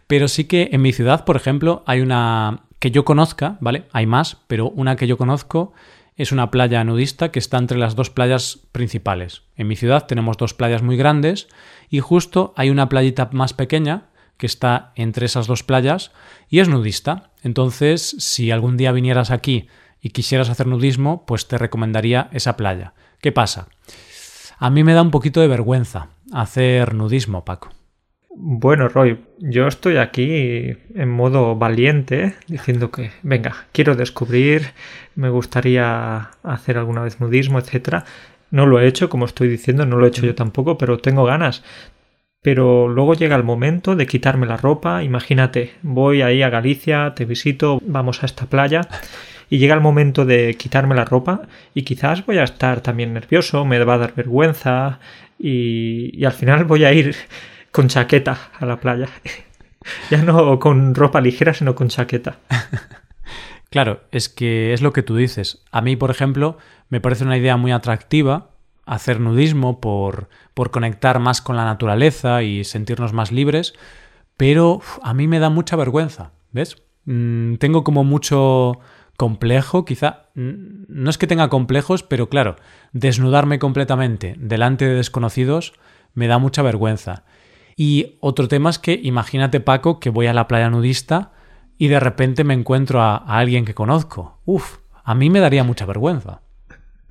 Pero 0.06 0.28
sí 0.28 0.44
que 0.44 0.70
en 0.72 0.82
mi 0.82 0.92
ciudad, 0.92 1.24
por 1.24 1.36
ejemplo, 1.36 1.82
hay 1.86 2.00
una 2.00 2.64
que 2.78 2.90
yo 2.90 3.04
conozca, 3.04 3.56
¿vale? 3.60 3.84
Hay 3.92 4.06
más, 4.06 4.38
pero 4.46 4.68
una 4.68 4.96
que 4.96 5.06
yo 5.06 5.16
conozco 5.16 5.72
es 6.18 6.32
una 6.32 6.50
playa 6.50 6.82
nudista 6.82 7.30
que 7.30 7.38
está 7.38 7.56
entre 7.56 7.78
las 7.78 7.94
dos 7.94 8.10
playas 8.10 8.58
principales. 8.72 9.42
En 9.56 9.68
mi 9.68 9.76
ciudad 9.76 10.06
tenemos 10.06 10.36
dos 10.36 10.52
playas 10.52 10.82
muy 10.82 10.96
grandes 10.96 11.48
y 11.88 12.00
justo 12.00 12.52
hay 12.56 12.70
una 12.70 12.88
playita 12.88 13.30
más 13.32 13.54
pequeña 13.54 14.08
que 14.36 14.46
está 14.46 14.92
entre 14.96 15.26
esas 15.26 15.46
dos 15.46 15.62
playas 15.62 16.10
y 16.50 16.58
es 16.58 16.68
nudista. 16.68 17.30
Entonces, 17.42 18.16
si 18.18 18.50
algún 18.50 18.76
día 18.76 18.92
vinieras 18.92 19.30
aquí 19.30 19.68
y 20.00 20.10
quisieras 20.10 20.50
hacer 20.50 20.66
nudismo, 20.66 21.24
pues 21.24 21.46
te 21.46 21.56
recomendaría 21.56 22.28
esa 22.32 22.56
playa. 22.56 22.94
¿Qué 23.20 23.30
pasa? 23.30 23.68
A 24.58 24.70
mí 24.70 24.82
me 24.82 24.94
da 24.94 25.02
un 25.02 25.12
poquito 25.12 25.40
de 25.40 25.48
vergüenza 25.48 26.08
hacer 26.32 26.94
nudismo, 26.94 27.44
Paco. 27.44 27.77
Bueno, 28.30 28.88
Roy, 28.88 29.18
yo 29.38 29.66
estoy 29.66 29.96
aquí 29.96 30.76
en 30.94 31.08
modo 31.08 31.56
valiente, 31.56 32.34
diciendo 32.46 32.90
que, 32.90 33.10
venga, 33.22 33.66
quiero 33.72 33.96
descubrir, 33.96 34.72
me 35.14 35.30
gustaría 35.30 36.30
hacer 36.42 36.78
alguna 36.78 37.02
vez 37.02 37.20
nudismo, 37.20 37.58
etcétera. 37.58 38.04
No 38.50 38.66
lo 38.66 38.80
he 38.80 38.86
hecho, 38.86 39.08
como 39.08 39.24
estoy 39.24 39.48
diciendo, 39.48 39.86
no 39.86 39.96
lo 39.96 40.06
he 40.06 40.08
hecho 40.08 40.24
yo 40.24 40.34
tampoco, 40.34 40.78
pero 40.78 40.98
tengo 40.98 41.24
ganas. 41.24 41.64
Pero 42.42 42.88
luego 42.88 43.14
llega 43.14 43.36
el 43.36 43.44
momento 43.44 43.96
de 43.96 44.06
quitarme 44.06 44.46
la 44.46 44.56
ropa. 44.56 45.02
Imagínate, 45.02 45.72
voy 45.82 46.22
ahí 46.22 46.42
a 46.42 46.50
Galicia, 46.50 47.14
te 47.16 47.24
visito, 47.24 47.80
vamos 47.84 48.22
a 48.22 48.26
esta 48.26 48.46
playa 48.46 48.82
y 49.50 49.58
llega 49.58 49.74
el 49.74 49.80
momento 49.80 50.24
de 50.24 50.54
quitarme 50.54 50.94
la 50.94 51.04
ropa 51.06 51.48
y 51.74 51.82
quizás 51.82 52.24
voy 52.26 52.38
a 52.38 52.44
estar 52.44 52.82
también 52.82 53.14
nervioso, 53.14 53.64
me 53.64 53.82
va 53.82 53.94
a 53.94 53.98
dar 53.98 54.14
vergüenza 54.14 55.00
y, 55.38 56.10
y 56.12 56.24
al 56.26 56.32
final 56.32 56.64
voy 56.64 56.84
a 56.84 56.92
ir 56.92 57.16
con 57.78 57.86
chaqueta 57.86 58.50
a 58.58 58.66
la 58.66 58.80
playa. 58.80 59.08
ya 60.10 60.20
no 60.20 60.58
con 60.58 60.96
ropa 60.96 61.20
ligera, 61.20 61.54
sino 61.54 61.76
con 61.76 61.86
chaqueta. 61.86 62.40
claro, 63.70 64.00
es 64.10 64.28
que 64.28 64.72
es 64.72 64.82
lo 64.82 64.92
que 64.92 65.04
tú 65.04 65.14
dices. 65.14 65.62
A 65.70 65.80
mí, 65.80 65.94
por 65.94 66.10
ejemplo, 66.10 66.58
me 66.88 67.00
parece 67.00 67.22
una 67.22 67.36
idea 67.38 67.56
muy 67.56 67.70
atractiva 67.70 68.50
hacer 68.84 69.20
nudismo 69.20 69.80
por, 69.80 70.28
por 70.54 70.72
conectar 70.72 71.20
más 71.20 71.40
con 71.40 71.54
la 71.54 71.66
naturaleza 71.66 72.42
y 72.42 72.64
sentirnos 72.64 73.12
más 73.12 73.30
libres, 73.30 73.74
pero 74.36 74.80
a 75.04 75.14
mí 75.14 75.28
me 75.28 75.38
da 75.38 75.48
mucha 75.48 75.76
vergüenza, 75.76 76.32
¿ves? 76.50 76.82
Mm, 77.04 77.58
tengo 77.58 77.84
como 77.84 78.02
mucho 78.02 78.80
complejo, 79.16 79.84
quizá, 79.84 80.30
no 80.34 81.10
es 81.10 81.16
que 81.16 81.28
tenga 81.28 81.48
complejos, 81.48 82.02
pero 82.02 82.28
claro, 82.28 82.56
desnudarme 82.92 83.60
completamente 83.60 84.34
delante 84.36 84.84
de 84.84 84.96
desconocidos 84.96 85.74
me 86.14 86.26
da 86.26 86.38
mucha 86.38 86.62
vergüenza. 86.62 87.22
Y 87.80 88.16
otro 88.18 88.48
tema 88.48 88.70
es 88.70 88.80
que 88.80 88.98
imagínate, 89.00 89.60
Paco, 89.60 90.00
que 90.00 90.10
voy 90.10 90.26
a 90.26 90.34
la 90.34 90.48
playa 90.48 90.68
nudista 90.68 91.30
y 91.78 91.86
de 91.86 92.00
repente 92.00 92.42
me 92.42 92.52
encuentro 92.52 93.00
a, 93.00 93.14
alguien 93.18 93.64
que 93.64 93.72
conozco. 93.72 94.40
Uf, 94.44 94.78
a 95.04 95.14
mí 95.14 95.30
me 95.30 95.38
daría 95.38 95.62
mucha 95.62 95.86
vergüenza. 95.86 96.40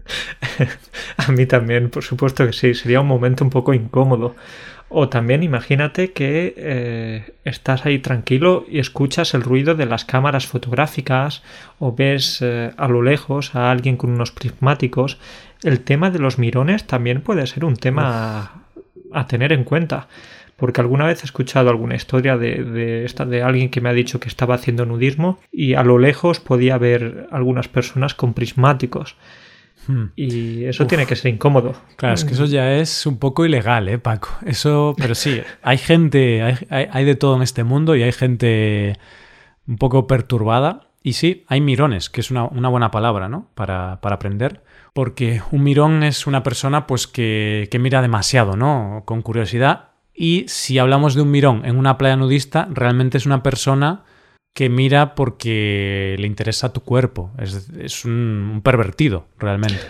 a 1.17 1.31
mí 1.31 1.45
también, 1.45 1.89
por 1.89 2.03
supuesto 2.03 2.45
que 2.45 2.51
sí, 2.51 2.73
sería 2.73 2.99
un 2.99 3.07
momento 3.07 3.45
un 3.45 3.49
poco 3.49 3.73
incómodo. 3.73 4.35
O 4.89 5.07
también 5.07 5.41
imagínate 5.41 6.11
que 6.11 6.53
eh, 6.57 7.35
estás 7.45 7.85
ahí 7.85 7.99
tranquilo 7.99 8.65
y 8.69 8.79
escuchas 8.79 9.33
el 9.35 9.43
ruido 9.43 9.73
de 9.73 9.85
las 9.85 10.03
cámaras 10.03 10.47
fotográficas 10.47 11.43
o 11.79 11.95
ves 11.95 12.39
eh, 12.41 12.73
a 12.75 12.89
lo 12.89 13.01
lejos 13.03 13.55
a 13.55 13.71
alguien 13.71 13.95
con 13.95 14.09
unos 14.09 14.33
prismáticos. 14.33 15.17
El 15.63 15.79
tema 15.79 16.11
de 16.11 16.19
los 16.19 16.37
mirones 16.37 16.85
también 16.87 17.21
puede 17.21 17.47
ser 17.47 17.63
un 17.63 17.77
tema 17.77 18.63
a 19.13 19.27
tener 19.27 19.53
en 19.53 19.63
cuenta 19.63 20.09
porque 20.57 20.81
alguna 20.81 21.05
vez 21.05 21.21
he 21.21 21.25
escuchado 21.25 21.69
alguna 21.69 21.95
historia 21.95 22.35
de, 22.35 23.05
esta, 23.05 23.25
de 23.25 23.43
alguien 23.43 23.69
que 23.69 23.79
me 23.79 23.89
ha 23.89 23.93
dicho 23.93 24.19
que 24.19 24.27
estaba 24.27 24.55
haciendo 24.55 24.85
nudismo 24.85 25.39
y 25.51 25.75
a 25.75 25.83
lo 25.83 25.99
lejos 25.99 26.39
podía 26.39 26.77
ver 26.79 27.27
algunas 27.31 27.67
personas 27.67 28.15
con 28.15 28.33
prismáticos. 28.33 29.15
Hmm. 29.85 30.05
Y 30.15 30.65
eso 30.65 30.87
tiene 30.87 31.05
que 31.05 31.15
ser 31.15 31.33
incómodo. 31.33 31.75
Claro, 31.95 32.15
es 32.15 32.25
que 32.25 32.33
eso 32.33 32.45
ya 32.45 32.73
es 32.73 33.05
un 33.05 33.19
poco 33.19 33.45
ilegal, 33.45 33.87
¿eh, 33.87 33.99
Paco? 33.99 34.29
Eso, 34.45 34.95
pero 34.97 35.13
sí, 35.13 35.41
hay 35.61 35.77
gente, 35.77 36.41
hay, 36.41 36.87
hay, 36.91 37.05
de 37.05 37.15
todo 37.15 37.35
en 37.35 37.43
este 37.43 37.63
mundo 37.63 37.95
y 37.95 38.01
hay 38.01 38.11
gente 38.11 38.97
un 39.67 39.77
poco 39.77 40.07
perturbada. 40.07 40.87
Y 41.03 41.13
sí, 41.13 41.45
hay 41.47 41.61
mirones, 41.61 42.09
que 42.09 42.19
es 42.19 42.31
una, 42.31 42.45
una 42.45 42.67
buena 42.67 42.91
palabra, 42.91 43.29
¿no? 43.29 43.47
Para, 43.53 44.01
para, 44.01 44.15
aprender. 44.15 44.63
Porque 44.93 45.41
un 45.51 45.63
mirón 45.63 46.03
es 46.03 46.27
una 46.27 46.43
persona, 46.43 46.85
pues, 46.85 47.07
que, 47.07 47.69
que 47.71 47.79
mira 47.79 48.01
demasiado, 48.01 48.57
¿no? 48.57 49.03
Con 49.05 49.21
curiosidad 49.21 49.91
y 50.19 50.45
si 50.47 50.79
hablamos 50.79 51.13
de 51.13 51.21
un 51.21 51.29
mirón 51.29 51.61
en 51.63 51.77
una 51.77 51.99
playa 51.99 52.15
nudista, 52.15 52.67
realmente 52.71 53.19
es 53.19 53.27
una 53.27 53.43
persona 53.43 54.03
que 54.55 54.67
mira 54.67 55.13
porque 55.13 56.15
le 56.17 56.25
interesa 56.25 56.73
tu 56.73 56.81
cuerpo. 56.81 57.29
Es, 57.37 58.03
un, 58.03 58.61
pervertido, 58.63 59.27
realmente. 59.37 59.79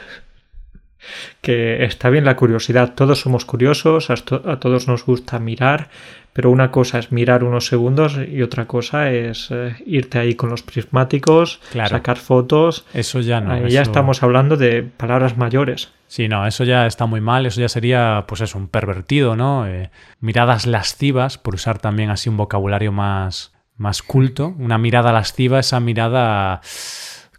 Que 1.40 1.86
está 1.86 2.10
bien 2.10 2.26
la 2.26 2.36
curiosidad. 2.36 2.94
Todos 2.94 3.22
somos 3.22 3.46
curiosos, 3.46 4.10
a, 4.10 4.16
todos 4.60 4.90
nos 4.90 5.06
gusta 5.06 5.40
mirar, 5.40 5.90
pero 6.34 6.52
una 6.52 6.70
cosa 6.70 7.00
es 7.00 7.14
mirar 7.14 7.46
unos 7.46 7.68
segundos 7.68 8.20
y 8.30 8.42
otra 8.42 8.66
cosa 8.66 9.10
es 9.10 9.48
eh, 9.52 9.78
irte 9.86 10.20
ahí 10.20 10.36
con 10.36 10.50
los 10.50 10.64
prismáticos, 10.64 11.62
sacar 11.72 12.18
fotos. 12.18 12.86
Eso 12.94 13.22
ya 13.22 13.40
no. 13.40 13.70
Ya 13.70 13.84
estamos 13.84 14.22
hablando 14.22 14.58
de 14.58 14.84
palabras 14.84 15.38
mayores. 15.38 15.94
Sí, 16.08 16.28
no, 16.28 16.48
eso 16.48 16.64
ya 16.64 16.88
está 16.88 17.06
muy 17.06 17.22
mal, 17.22 17.46
eso 17.46 17.60
ya 17.60 17.70
sería, 17.70 18.26
pues 18.28 18.42
eso, 18.42 18.58
un 18.58 18.70
pervertido, 18.70 19.36
¿no? 19.36 19.68
Eh, 19.68 19.92
miradas 20.22 20.66
lascivas, 20.66 21.38
por 21.38 21.56
usar 21.56 21.80
también 21.80 22.10
así 22.10 22.30
un 22.30 22.38
vocabulario 22.38 22.92
más, 22.92 23.54
más 23.76 24.02
culto. 24.02 24.56
Una 24.58 24.78
mirada 24.78 25.12
lasciva, 25.12 25.60
esa 25.60 25.80
mirada 25.80 26.62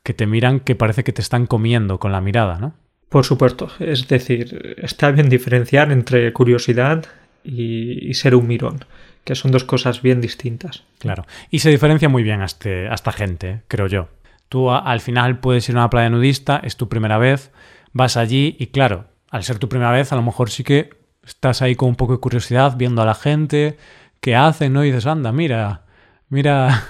que 0.03 0.15
te 0.15 0.27
miran 0.27 0.61
que 0.61 0.75
parece 0.75 1.05
que 1.05 1.13
te 1.13 1.23
están 1.23 1.47
comiendo 1.47 1.99
con 1.99 2.13
la 2.13 2.21
mirada, 2.21 2.59
¿no? 2.59 2.75
Por 3.09 3.25
supuesto, 3.25 3.71
es 3.79 4.07
decir, 4.07 4.77
está 4.79 5.11
bien 5.11 5.31
diferenciar 5.31 5.91
entre 5.93 6.33
curiosidad 6.35 7.07
y, 7.43 8.13
ser 8.13 8.35
un 8.35 8.47
mirón, 8.47 8.85
que 9.25 9.35
son 9.35 9.51
dos 9.51 9.65
cosas 9.65 10.03
bien 10.03 10.21
distintas. 10.21 10.85
Claro, 10.99 11.25
y 11.51 11.61
se 11.61 11.71
diferencia 11.71 12.11
muy 12.11 12.23
bien 12.23 12.43
a, 12.43 12.45
este, 12.45 12.87
a 12.89 12.95
esta 12.95 13.13
gente, 13.13 13.63
creo 13.67 13.87
yo. 13.87 14.09
Tú 14.51 14.71
al 14.71 15.01
final 15.01 15.41
puedes 15.41 15.69
ir 15.69 15.77
a 15.77 15.81
una 15.81 15.91
playa 15.91 16.11
nudista, 16.11 16.61
es 16.63 16.77
tu 16.77 16.89
primera 16.89 17.17
vez, 17.17 17.51
vas 17.93 18.17
allí 18.17 18.57
y 18.59 18.69
claro, 18.69 19.07
al 19.31 19.45
ser 19.45 19.59
tu 19.59 19.69
primera 19.69 19.93
vez, 19.93 20.13
a 20.13 20.17
lo 20.17 20.23
mejor 20.23 20.51
sí 20.51 20.65
que 20.65 20.91
estás 21.25 21.63
ahí 21.63 21.75
con 21.75 21.91
un 21.91 21.97
poco 21.97 22.15
de 22.15 22.21
curiosidad 22.21 22.77
viendo 22.77 23.03
a 23.03 23.07
la 23.07 23.15
gente, 23.15 23.77
qué 24.21 24.35
hacen, 24.35 24.73
¿no? 24.73 24.85
Y 24.85 24.89
dices, 24.89 25.07
anda, 25.07 25.33
mira, 25.33 25.83
mira 26.29 26.85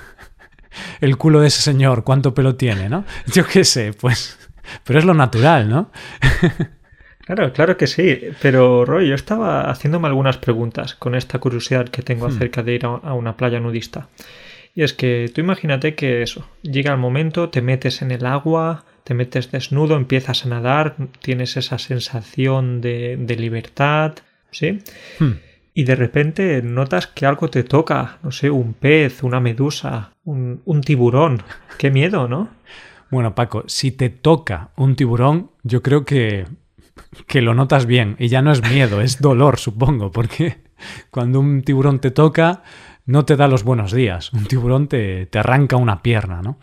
el 1.01 1.17
culo 1.17 1.41
de 1.41 1.49
ese 1.49 1.63
señor, 1.63 2.05
cuánto 2.05 2.35
pelo 2.35 2.57
tiene, 2.57 2.89
¿no? 2.89 3.05
Yo 3.33 3.47
qué 3.47 3.65
sé, 3.65 3.93
pues... 3.93 4.39
Pero 4.85 4.99
es 4.99 5.07
lo 5.07 5.15
natural, 5.15 5.69
¿no? 5.69 5.91
Claro, 7.29 7.53
claro 7.53 7.77
que 7.77 7.87
sí, 7.87 8.21
pero 8.41 8.87
Roy, 8.87 9.07
yo 9.07 9.15
estaba 9.15 9.71
haciéndome 9.71 10.09
algunas 10.09 10.39
preguntas 10.39 10.95
con 10.95 11.15
esta 11.15 11.39
curiosidad 11.39 11.91
que 11.91 12.01
tengo 12.01 12.27
hmm. 12.27 12.31
acerca 12.31 12.63
de 12.63 12.73
ir 12.73 12.87
a 12.87 13.13
una 13.13 13.37
playa 13.37 13.61
nudista. 13.61 14.09
Y 14.75 14.83
es 14.83 14.95
que 14.95 15.31
tú 15.35 15.43
imagínate 15.43 15.95
que 15.95 16.23
eso, 16.23 16.49
llega 16.63 16.91
el 16.91 16.97
momento, 16.97 17.51
te 17.51 17.61
metes 17.61 18.01
en 18.01 18.13
el 18.13 18.25
agua, 18.25 18.87
te 19.09 19.15
metes 19.15 19.51
desnudo, 19.51 19.97
empiezas 19.97 20.45
a 20.45 20.51
nadar, 20.51 20.97
tienes 21.23 21.57
esa 21.57 21.79
sensación 21.79 22.83
de, 22.83 23.37
libertad, 23.39 24.17
¿sí? 24.51 24.81
Hmm. 25.19 25.33
Y 25.73 25.85
de 25.85 25.95
repente 25.95 26.61
notas 26.61 27.07
que 27.07 27.25
algo 27.25 27.49
te 27.49 27.65
toca, 27.65 28.19
no 28.23 28.31
sé, 28.33 28.51
un 28.51 28.75
pez, 28.75 29.23
una 29.23 29.41
medusa, 29.41 30.13
un, 30.25 30.61
un 30.67 30.83
tiburón. 30.83 31.43
Qué 31.79 31.91
miedo, 31.91 32.29
¿no? 32.29 32.51
Bueno, 33.11 33.35
Paco, 33.35 33.65
si 33.67 33.93
te 33.93 34.11
toca 34.11 34.73
un 34.77 34.95
tiburón, 34.95 35.53
yo 35.63 35.83
creo 35.83 36.05
que, 36.05 36.45
que 37.27 37.41
lo 37.41 37.55
notas 37.55 37.87
bien. 37.87 38.15
Y 38.19 38.29
ya 38.29 38.43
no 38.43 38.53
es 38.53 38.61
miedo, 38.61 39.01
es 39.01 39.19
dolor, 39.23 39.59
supongo, 39.59 40.13
porque 40.13 40.59
cuando 41.11 41.41
un 41.41 41.63
tiburón 41.63 42.01
te 42.01 42.11
toca, 42.11 42.63
no 43.07 43.25
te 43.25 43.37
da 43.37 43.49
los 43.49 43.65
buenos 43.65 43.93
días. 43.93 44.31
Un 44.35 44.45
tiburón 44.45 44.87
te, 44.87 45.25
te 45.25 45.39
arranca 45.39 45.77
una 45.77 46.03
pierna, 46.03 46.43
¿no? 46.43 46.59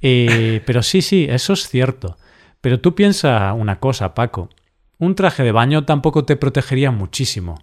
Eh, 0.00 0.62
pero 0.66 0.82
sí, 0.82 1.02
sí, 1.02 1.26
eso 1.28 1.52
es 1.52 1.68
cierto. 1.68 2.16
Pero 2.60 2.80
tú 2.80 2.94
piensa 2.94 3.52
una 3.52 3.80
cosa, 3.80 4.14
Paco. 4.14 4.50
Un 4.98 5.14
traje 5.14 5.42
de 5.42 5.52
baño 5.52 5.84
tampoco 5.84 6.24
te 6.24 6.36
protegería 6.36 6.90
muchísimo. 6.90 7.62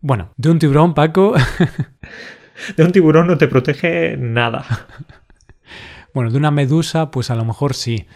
Bueno, 0.00 0.32
de 0.36 0.50
un 0.50 0.58
tiburón, 0.58 0.94
Paco. 0.94 1.34
de 2.76 2.84
un 2.84 2.92
tiburón 2.92 3.26
no 3.26 3.36
te 3.36 3.48
protege 3.48 4.16
nada. 4.16 4.64
bueno, 6.14 6.30
de 6.30 6.38
una 6.38 6.50
medusa, 6.50 7.10
pues 7.10 7.30
a 7.30 7.34
lo 7.34 7.44
mejor 7.44 7.74
sí. 7.74 8.06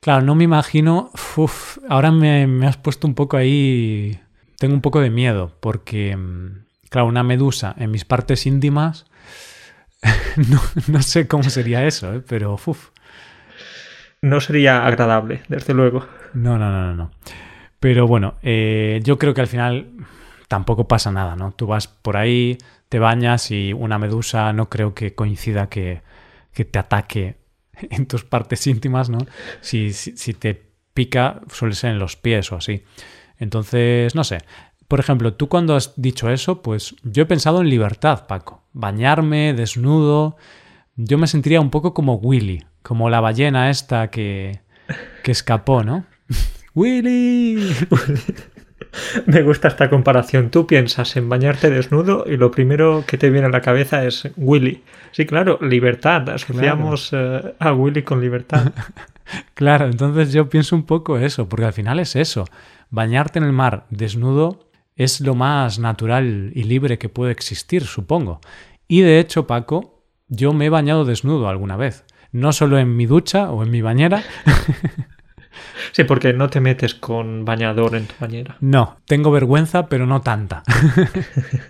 Claro, 0.00 0.24
no 0.24 0.34
me 0.34 0.44
imagino. 0.44 1.10
Uf, 1.36 1.78
ahora 1.88 2.10
me, 2.10 2.46
me, 2.46 2.66
has 2.66 2.76
puesto 2.76 3.06
un 3.06 3.14
poco 3.14 3.36
ahí. 3.36 4.18
Tengo 4.58 4.74
un 4.74 4.80
poco 4.80 5.00
de 5.00 5.10
miedo, 5.10 5.56
porque, 5.60 6.16
mm, 6.16 6.64
claro, 6.88 7.08
una 7.08 7.22
medusa 7.22 7.74
en 7.78 7.90
mis 7.90 8.04
partes 8.04 8.46
íntimas 8.46 9.06
no, 10.88 11.02
sé 11.02 11.28
cómo 11.28 11.44
sería 11.44 11.86
eso, 11.86 12.14
¿eh? 12.14 12.22
pero 12.26 12.54
uf. 12.54 12.90
No 14.20 14.40
sería 14.40 14.86
agradable, 14.86 15.42
desde 15.48 15.74
luego. 15.74 16.06
No, 16.34 16.58
no, 16.58 16.70
no, 16.70 16.94
no. 16.94 17.10
Pero 17.80 18.06
bueno, 18.06 18.36
eh, 18.42 19.00
yo 19.02 19.18
creo 19.18 19.34
que 19.34 19.40
al 19.40 19.48
final 19.48 19.90
tampoco 20.46 20.86
pasa 20.86 21.10
nada, 21.10 21.34
¿no? 21.34 21.52
Tú 21.52 21.66
vas 21.66 21.88
por 21.88 22.16
ahí, 22.16 22.58
te 22.88 22.98
bañas 22.98 23.50
y 23.50 23.72
una 23.72 23.98
medusa 23.98 24.52
no 24.52 24.68
creo 24.68 24.94
que 24.94 25.14
coincida 25.14 25.68
que, 25.68 26.02
que 26.52 26.64
te 26.64 26.78
ataque 26.78 27.36
en 27.90 28.06
tus 28.06 28.24
partes 28.24 28.66
íntimas, 28.66 29.10
¿no? 29.10 29.18
Si, 29.60 29.92
si, 29.92 30.16
si, 30.16 30.34
te 30.34 30.62
pica, 30.94 31.40
suele 31.50 31.74
ser 31.74 31.90
en 31.90 31.98
los 31.98 32.16
pies 32.16 32.52
o 32.52 32.56
así. 32.56 32.84
Entonces, 33.38 34.14
no 34.14 34.24
sé. 34.24 34.38
Por 34.92 35.00
ejemplo, 35.00 35.32
tú 35.32 35.48
cuando 35.48 35.74
has 35.74 35.94
dicho 35.96 36.28
eso, 36.28 36.60
pues 36.60 36.96
yo 37.02 37.22
he 37.22 37.24
pensado 37.26 37.62
en 37.62 37.70
libertad, 37.70 38.26
Paco. 38.26 38.60
Bañarme, 38.74 39.54
desnudo. 39.54 40.36
Yo 40.96 41.16
me 41.16 41.28
sentiría 41.28 41.62
un 41.62 41.70
poco 41.70 41.94
como 41.94 42.16
Willy, 42.16 42.62
como 42.82 43.08
la 43.08 43.22
ballena 43.22 43.70
esta 43.70 44.10
que, 44.10 44.60
que 45.24 45.32
escapó, 45.32 45.82
¿no? 45.82 46.04
¡Willy! 46.74 47.74
Me 49.26 49.40
gusta 49.40 49.68
esta 49.68 49.88
comparación. 49.88 50.50
Tú 50.50 50.66
piensas 50.66 51.16
en 51.16 51.26
bañarte 51.30 51.70
desnudo 51.70 52.26
y 52.26 52.36
lo 52.36 52.50
primero 52.50 53.04
que 53.06 53.16
te 53.16 53.30
viene 53.30 53.46
a 53.46 53.50
la 53.50 53.62
cabeza 53.62 54.04
es 54.04 54.28
Willy. 54.36 54.82
Sí, 55.12 55.24
claro, 55.24 55.58
libertad. 55.62 56.28
Asociamos 56.28 57.14
eh, 57.14 57.54
a 57.58 57.72
Willy 57.72 58.02
con 58.02 58.20
libertad. 58.20 58.74
claro, 59.54 59.86
entonces 59.86 60.34
yo 60.34 60.50
pienso 60.50 60.76
un 60.76 60.82
poco 60.82 61.16
eso, 61.16 61.48
porque 61.48 61.64
al 61.64 61.72
final 61.72 61.98
es 61.98 62.14
eso. 62.14 62.44
Bañarte 62.90 63.38
en 63.38 63.46
el 63.46 63.54
mar 63.54 63.86
desnudo 63.88 64.70
es 64.96 65.20
lo 65.20 65.34
más 65.34 65.78
natural 65.78 66.52
y 66.54 66.64
libre 66.64 66.98
que 66.98 67.08
puede 67.08 67.32
existir, 67.32 67.84
supongo. 67.84 68.40
Y 68.88 69.00
de 69.00 69.18
hecho, 69.18 69.46
Paco, 69.46 70.04
yo 70.28 70.52
me 70.52 70.66
he 70.66 70.70
bañado 70.70 71.04
desnudo 71.04 71.48
alguna 71.48 71.76
vez. 71.76 72.04
No 72.30 72.52
solo 72.52 72.78
en 72.78 72.96
mi 72.96 73.06
ducha 73.06 73.50
o 73.50 73.62
en 73.62 73.70
mi 73.70 73.82
bañera, 73.82 74.22
Sí, 75.92 76.04
porque 76.04 76.32
no 76.32 76.48
te 76.48 76.60
metes 76.60 76.94
con 76.94 77.44
bañador 77.44 77.96
en 77.96 78.06
tu 78.06 78.14
bañera. 78.20 78.56
No, 78.60 78.96
tengo 79.06 79.30
vergüenza, 79.30 79.88
pero 79.88 80.06
no 80.06 80.20
tanta. 80.20 80.62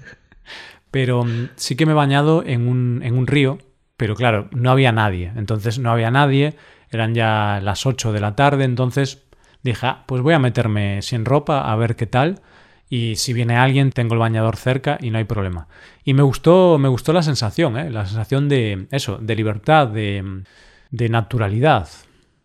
pero 0.91 1.25
mm, 1.25 1.50
sí 1.57 1.76
que 1.76 1.87
me 1.87 1.93
he 1.93 1.97
bañado 1.97 2.45
en 2.45 2.69
un, 2.69 3.00
en 3.02 3.17
un 3.17 3.26
río, 3.26 3.59
pero 3.97 4.14
claro, 4.14 4.49
no 4.52 4.71
había 4.71 4.93
nadie. 4.93 5.33
Entonces 5.37 5.79
no 5.79 5.91
había 5.91 6.11
nadie, 6.11 6.57
eran 6.91 7.14
ya 7.14 7.61
las 7.62 7.87
8 7.87 8.12
de 8.12 8.21
la 8.21 8.37
tarde, 8.37 8.64
entonces 8.64 9.25
dije, 9.62 9.87
ah, 9.87 10.05
pues 10.07 10.23
voy 10.23 10.35
a 10.35 10.38
meterme 10.38 11.02
sin 11.02 11.25
ropa 11.25 11.73
a 11.73 11.76
ver 11.76 11.97
qué 11.97 12.07
tal. 12.07 12.41
Y 12.92 13.16
si 13.16 13.32
viene 13.32 13.56
alguien, 13.56 13.90
tengo 13.90 14.12
el 14.12 14.20
bañador 14.20 14.58
cerca 14.58 14.99
y 15.00 15.08
no 15.08 15.16
hay 15.16 15.25
problema. 15.25 15.66
Y 16.04 16.12
me 16.12 16.22
gustó, 16.22 16.76
me 16.78 16.90
gustó 16.90 17.14
la 17.14 17.22
sensación, 17.22 17.78
¿eh? 17.78 17.88
la 17.88 18.04
sensación 18.04 18.50
de 18.50 18.87
eso, 18.90 19.16
de 19.16 19.34
libertad, 19.34 19.88
de, 19.88 20.42
de 20.90 21.08
naturalidad. 21.08 21.88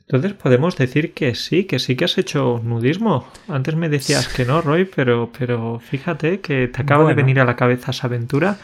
Entonces 0.07 0.31
podemos 0.31 0.77
decir 0.77 1.13
que 1.13 1.35
sí, 1.35 1.65
que 1.65 1.79
sí 1.79 1.97
que 1.97 2.05
has 2.05 2.17
hecho 2.17 2.61
nudismo. 2.63 3.27
Antes 3.49 3.75
me 3.75 3.89
decías 3.89 4.29
que 4.29 4.45
no, 4.45 4.61
Roy, 4.61 4.85
pero, 4.85 5.33
pero 5.37 5.81
fíjate 5.81 6.39
que 6.39 6.69
te 6.69 6.81
acaba 6.81 7.09
de 7.09 7.13
venir 7.13 7.41
a 7.41 7.43
la 7.43 7.57
cabeza 7.57 7.91
esa 7.91 8.07
aventura 8.07 8.57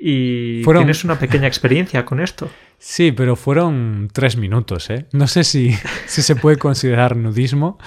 y 0.00 0.64
tienes 0.64 1.04
una 1.04 1.20
pequeña 1.20 1.46
experiencia 1.46 2.04
con 2.04 2.18
esto. 2.18 2.50
Sí, 2.80 3.12
pero 3.12 3.36
fueron 3.36 4.10
tres 4.12 4.36
minutos, 4.36 4.90
¿eh? 4.90 5.06
No 5.12 5.28
sé 5.28 5.44
si, 5.44 5.70
si 6.06 6.20
se 6.20 6.34
puede 6.34 6.56
considerar 6.56 7.14
nudismo, 7.16 7.78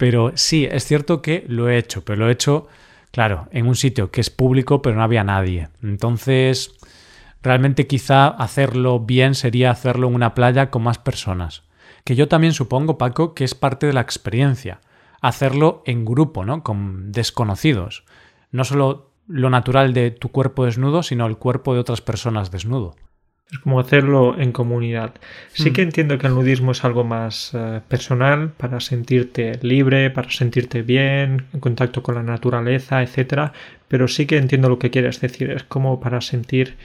pero 0.00 0.32
sí, 0.34 0.66
es 0.68 0.84
cierto 0.84 1.22
que 1.22 1.44
lo 1.46 1.68
he 1.68 1.78
hecho, 1.78 2.04
pero 2.04 2.18
lo 2.18 2.28
he 2.28 2.32
hecho, 2.32 2.66
claro, 3.12 3.46
en 3.52 3.68
un 3.68 3.76
sitio 3.76 4.10
que 4.10 4.20
es 4.20 4.30
público, 4.30 4.82
pero 4.82 4.96
no 4.96 5.04
había 5.04 5.22
nadie. 5.22 5.68
Entonces, 5.82 6.74
realmente 7.42 7.86
quizá 7.86 8.26
hacerlo 8.26 8.98
bien 8.98 9.36
sería 9.36 9.70
hacerlo 9.70 10.08
en 10.08 10.14
una 10.14 10.34
playa 10.34 10.70
con 10.70 10.82
más 10.82 10.98
personas 10.98 11.62
que 12.04 12.16
yo 12.16 12.28
también 12.28 12.52
supongo, 12.52 12.98
Paco, 12.98 13.34
que 13.34 13.44
es 13.44 13.54
parte 13.54 13.86
de 13.86 13.92
la 13.92 14.00
experiencia. 14.00 14.80
Hacerlo 15.20 15.82
en 15.86 16.04
grupo, 16.04 16.44
¿no? 16.44 16.62
Con 16.62 17.12
desconocidos. 17.12 18.04
No 18.50 18.64
solo 18.64 19.10
lo 19.26 19.50
natural 19.50 19.92
de 19.92 20.10
tu 20.10 20.30
cuerpo 20.30 20.64
desnudo, 20.64 21.02
sino 21.02 21.26
el 21.26 21.36
cuerpo 21.36 21.74
de 21.74 21.80
otras 21.80 22.00
personas 22.00 22.50
desnudo. 22.50 22.96
Es 23.52 23.58
como 23.58 23.80
hacerlo 23.80 24.38
en 24.38 24.52
comunidad. 24.52 25.14
Sí 25.52 25.70
mm. 25.70 25.72
que 25.72 25.82
entiendo 25.82 26.18
que 26.18 26.28
el 26.28 26.34
nudismo 26.34 26.72
es 26.72 26.84
algo 26.84 27.02
más 27.04 27.52
eh, 27.54 27.80
personal, 27.88 28.50
para 28.50 28.78
sentirte 28.80 29.58
libre, 29.62 30.10
para 30.10 30.30
sentirte 30.30 30.82
bien, 30.82 31.46
en 31.52 31.60
contacto 31.60 32.02
con 32.02 32.14
la 32.14 32.22
naturaleza, 32.22 33.02
etc. 33.02 33.50
Pero 33.88 34.06
sí 34.06 34.26
que 34.26 34.36
entiendo 34.36 34.68
lo 34.68 34.78
que 34.78 34.90
quieres 34.90 35.20
decir. 35.20 35.50
Es 35.50 35.64
como 35.64 36.00
para 36.00 36.20
sentir 36.20 36.76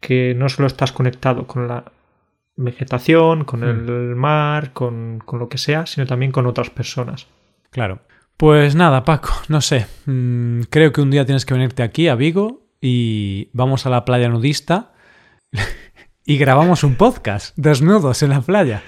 que 0.00 0.34
no 0.36 0.48
solo 0.48 0.66
estás 0.66 0.92
conectado 0.92 1.46
con 1.46 1.68
la 1.68 1.84
vegetación, 2.56 3.44
con 3.44 3.64
el 3.64 4.14
hmm. 4.14 4.18
mar, 4.18 4.72
con, 4.72 5.22
lo 5.32 5.48
que 5.48 5.58
sea, 5.58 5.86
sino 5.86 6.06
también 6.06 6.32
con 6.32 6.46
otras 6.46 6.70
personas. 6.70 7.26
Claro. 7.70 8.00
Pues 8.36 8.74
nada, 8.74 9.04
Paco, 9.04 9.30
no 9.48 9.60
sé. 9.60 9.86
Mm, 10.06 10.62
creo 10.70 10.92
que 10.92 11.00
un 11.00 11.10
día 11.10 11.24
tienes 11.24 11.44
que 11.44 11.54
venirte 11.54 11.82
aquí 11.82 12.08
a 12.08 12.14
Vigo 12.14 12.66
y 12.80 13.48
vamos 13.52 13.84
a 13.84 13.90
la 13.90 14.04
playa 14.04 14.28
nudista 14.28 14.92
y 16.30 16.38
grabamos 16.38 16.84
un 16.84 16.94
podcast 16.94 17.56
desnudos 17.56 18.22
en 18.22 18.30
la 18.30 18.40
playa. 18.40 18.82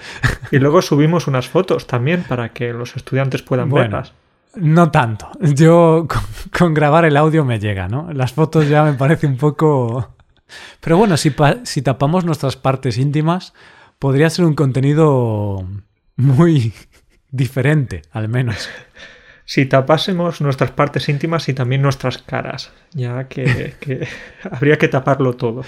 Y 0.51 0.59
luego 0.59 0.81
subimos 0.81 1.27
unas 1.27 1.47
fotos 1.47 1.87
también 1.87 2.23
para 2.23 2.53
que 2.53 2.71
los 2.71 2.95
estudiantes 2.95 3.41
puedan 3.41 3.69
verlas. 3.69 4.13
No 4.55 4.91
tanto. 4.91 5.29
Yo 5.41 6.07
con, 6.07 6.21
con, 6.57 6.73
grabar 6.73 7.05
el 7.05 7.17
audio 7.17 7.43
me 7.43 7.59
llega, 7.59 7.87
¿no? 7.87 8.13
Las 8.13 8.33
fotos 8.33 8.69
ya 8.69 8.83
me 8.83 8.93
parece 8.93 9.27
un 9.27 9.37
poco 9.37 10.13
pero 10.79 10.97
bueno, 10.97 11.17
si, 11.17 11.33
si 11.63 11.81
tapamos 11.81 12.25
nuestras 12.25 12.55
partes 12.55 12.97
íntimas, 12.97 13.53
podría 13.99 14.29
ser 14.29 14.45
un 14.45 14.55
contenido 14.55 15.67
muy 16.15 16.73
diferente, 17.31 18.03
al 18.11 18.29
menos. 18.29 18.69
Si 19.45 19.65
tapásemos 19.65 20.39
nuestras 20.41 20.71
partes 20.71 21.09
íntimas 21.09 21.49
y 21.49 21.53
también 21.53 21.81
nuestras 21.81 22.17
caras, 22.17 22.71
ya 22.93 23.25
que, 23.25 23.75
habría 24.51 24.77
que 24.77 24.87
taparlo 24.87 25.33
todo. 25.33 25.63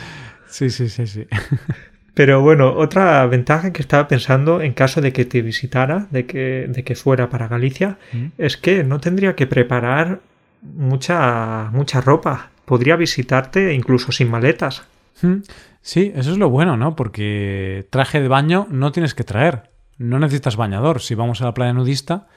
Sí, 0.47 0.69
sí, 0.69 0.89
sí, 0.89 1.07
sí. 1.07 1.27
Pero 2.13 2.41
bueno, 2.41 2.73
otra 2.73 3.25
ventaja 3.27 3.73
que 3.73 3.81
estaba 3.81 4.07
pensando 4.07 4.61
en 4.61 4.73
caso 4.73 5.01
de 5.01 5.11
que 5.11 5.25
te 5.25 5.41
visitara, 5.41 6.07
de 6.11 6.25
que, 6.25 6.65
de 6.69 6.83
que 6.83 6.95
fuera 6.95 7.29
para 7.29 7.49
Galicia, 7.49 7.97
mm. 8.13 8.25
es 8.37 8.55
que 8.55 8.83
no 8.85 8.99
tendría 8.99 9.35
que 9.35 9.47
preparar 9.47 10.21
mucha, 10.61 11.69
mucha 11.71 11.99
ropa 11.99 12.51
podría 12.65 12.95
visitarte 12.95 13.73
incluso 13.73 14.11
sin 14.11 14.29
maletas. 14.29 14.83
Hmm. 15.21 15.37
Sí, 15.81 16.11
eso 16.15 16.31
es 16.31 16.37
lo 16.37 16.49
bueno, 16.49 16.77
¿no? 16.77 16.95
Porque 16.95 17.87
traje 17.91 18.19
de 18.19 18.27
baño 18.27 18.67
no 18.69 18.91
tienes 18.91 19.13
que 19.13 19.23
traer. 19.23 19.69
No 19.97 20.19
necesitas 20.19 20.57
bañador. 20.57 20.99
Si 20.99 21.15
vamos 21.15 21.41
a 21.41 21.45
la 21.45 21.53
playa 21.53 21.73
nudista, 21.73 22.27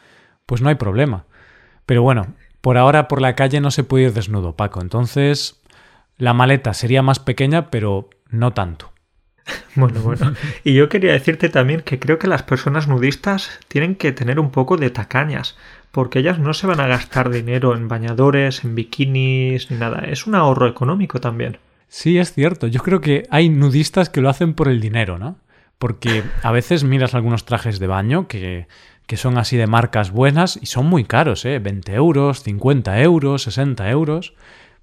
pues 0.47 0.61
no 0.61 0.69
hay 0.69 0.75
problema. 0.75 1.25
Pero 1.87 2.03
bueno, 2.03 2.35
por 2.61 2.77
ahora 2.77 3.09
por 3.09 3.23
la 3.23 3.35
calle 3.35 3.61
no 3.61 3.71
se 3.71 3.85
puede 3.85 4.05
ir 4.05 4.13
desnudo, 4.13 4.55
Paco. 4.55 4.83
Entonces, 4.83 5.61
la 6.19 6.35
maleta 6.35 6.75
sería 6.75 7.03
más 7.03 7.19
pequeña, 7.21 7.71
pero 7.71 8.11
no 8.29 8.53
tanto. 8.53 8.93
Bueno, 9.75 10.01
bueno. 10.01 10.35
Y 10.65 10.75
yo 10.75 10.89
quería 10.89 11.13
decirte 11.13 11.49
también 11.49 11.83
que 11.83 11.99
creo 11.99 12.19
que 12.19 12.27
las 12.27 12.43
personas 12.43 12.89
nudistas 12.89 13.61
tienen 13.69 13.95
que 13.95 14.13
tener 14.13 14.41
un 14.41 14.51
poco 14.51 14.77
de 14.77 14.91
tacañas 14.91 15.57
porque 15.93 16.19
ellas 16.19 16.39
no 16.39 16.53
se 16.53 16.67
van 16.67 16.81
a 16.81 16.87
gastar 16.87 17.31
dinero 17.31 17.75
en 17.75 17.89
bañadores, 17.89 18.65
en 18.65 18.75
bikinis, 18.75 19.71
ni 19.71 19.79
nada. 19.79 20.01
Es 20.01 20.27
un 20.27 20.35
ahorro 20.35 20.67
económico 20.67 21.21
también. 21.21 21.59
Sí, 21.89 22.19
es 22.19 22.33
cierto. 22.33 22.67
Yo 22.67 22.81
creo 22.83 23.01
que 23.01 23.25
hay 23.31 23.49
nudistas 23.49 24.11
que 24.11 24.21
lo 24.21 24.29
hacen 24.29 24.55
por 24.55 24.69
el 24.69 24.81
dinero, 24.81 25.19
¿no? 25.19 25.39
Porque 25.79 26.23
a 26.43 26.53
veces 26.53 26.85
miras 26.85 27.15
algunos 27.15 27.45
trajes 27.45 27.79
de 27.79 27.87
baño 27.87 28.29
que, 28.29 28.67
que 29.07 29.17
son 29.17 29.39
así 29.39 29.57
de 29.57 29.67
marcas 29.67 30.11
buenas 30.11 30.59
y 30.61 30.67
son 30.67 30.87
muy 30.87 31.05
caros, 31.05 31.45
¿eh? 31.45 31.59
20 31.61 31.95
euros, 31.95 32.43
50 32.43 33.01
euros, 33.01 33.43
60 33.45 33.91
euros. 33.91 34.35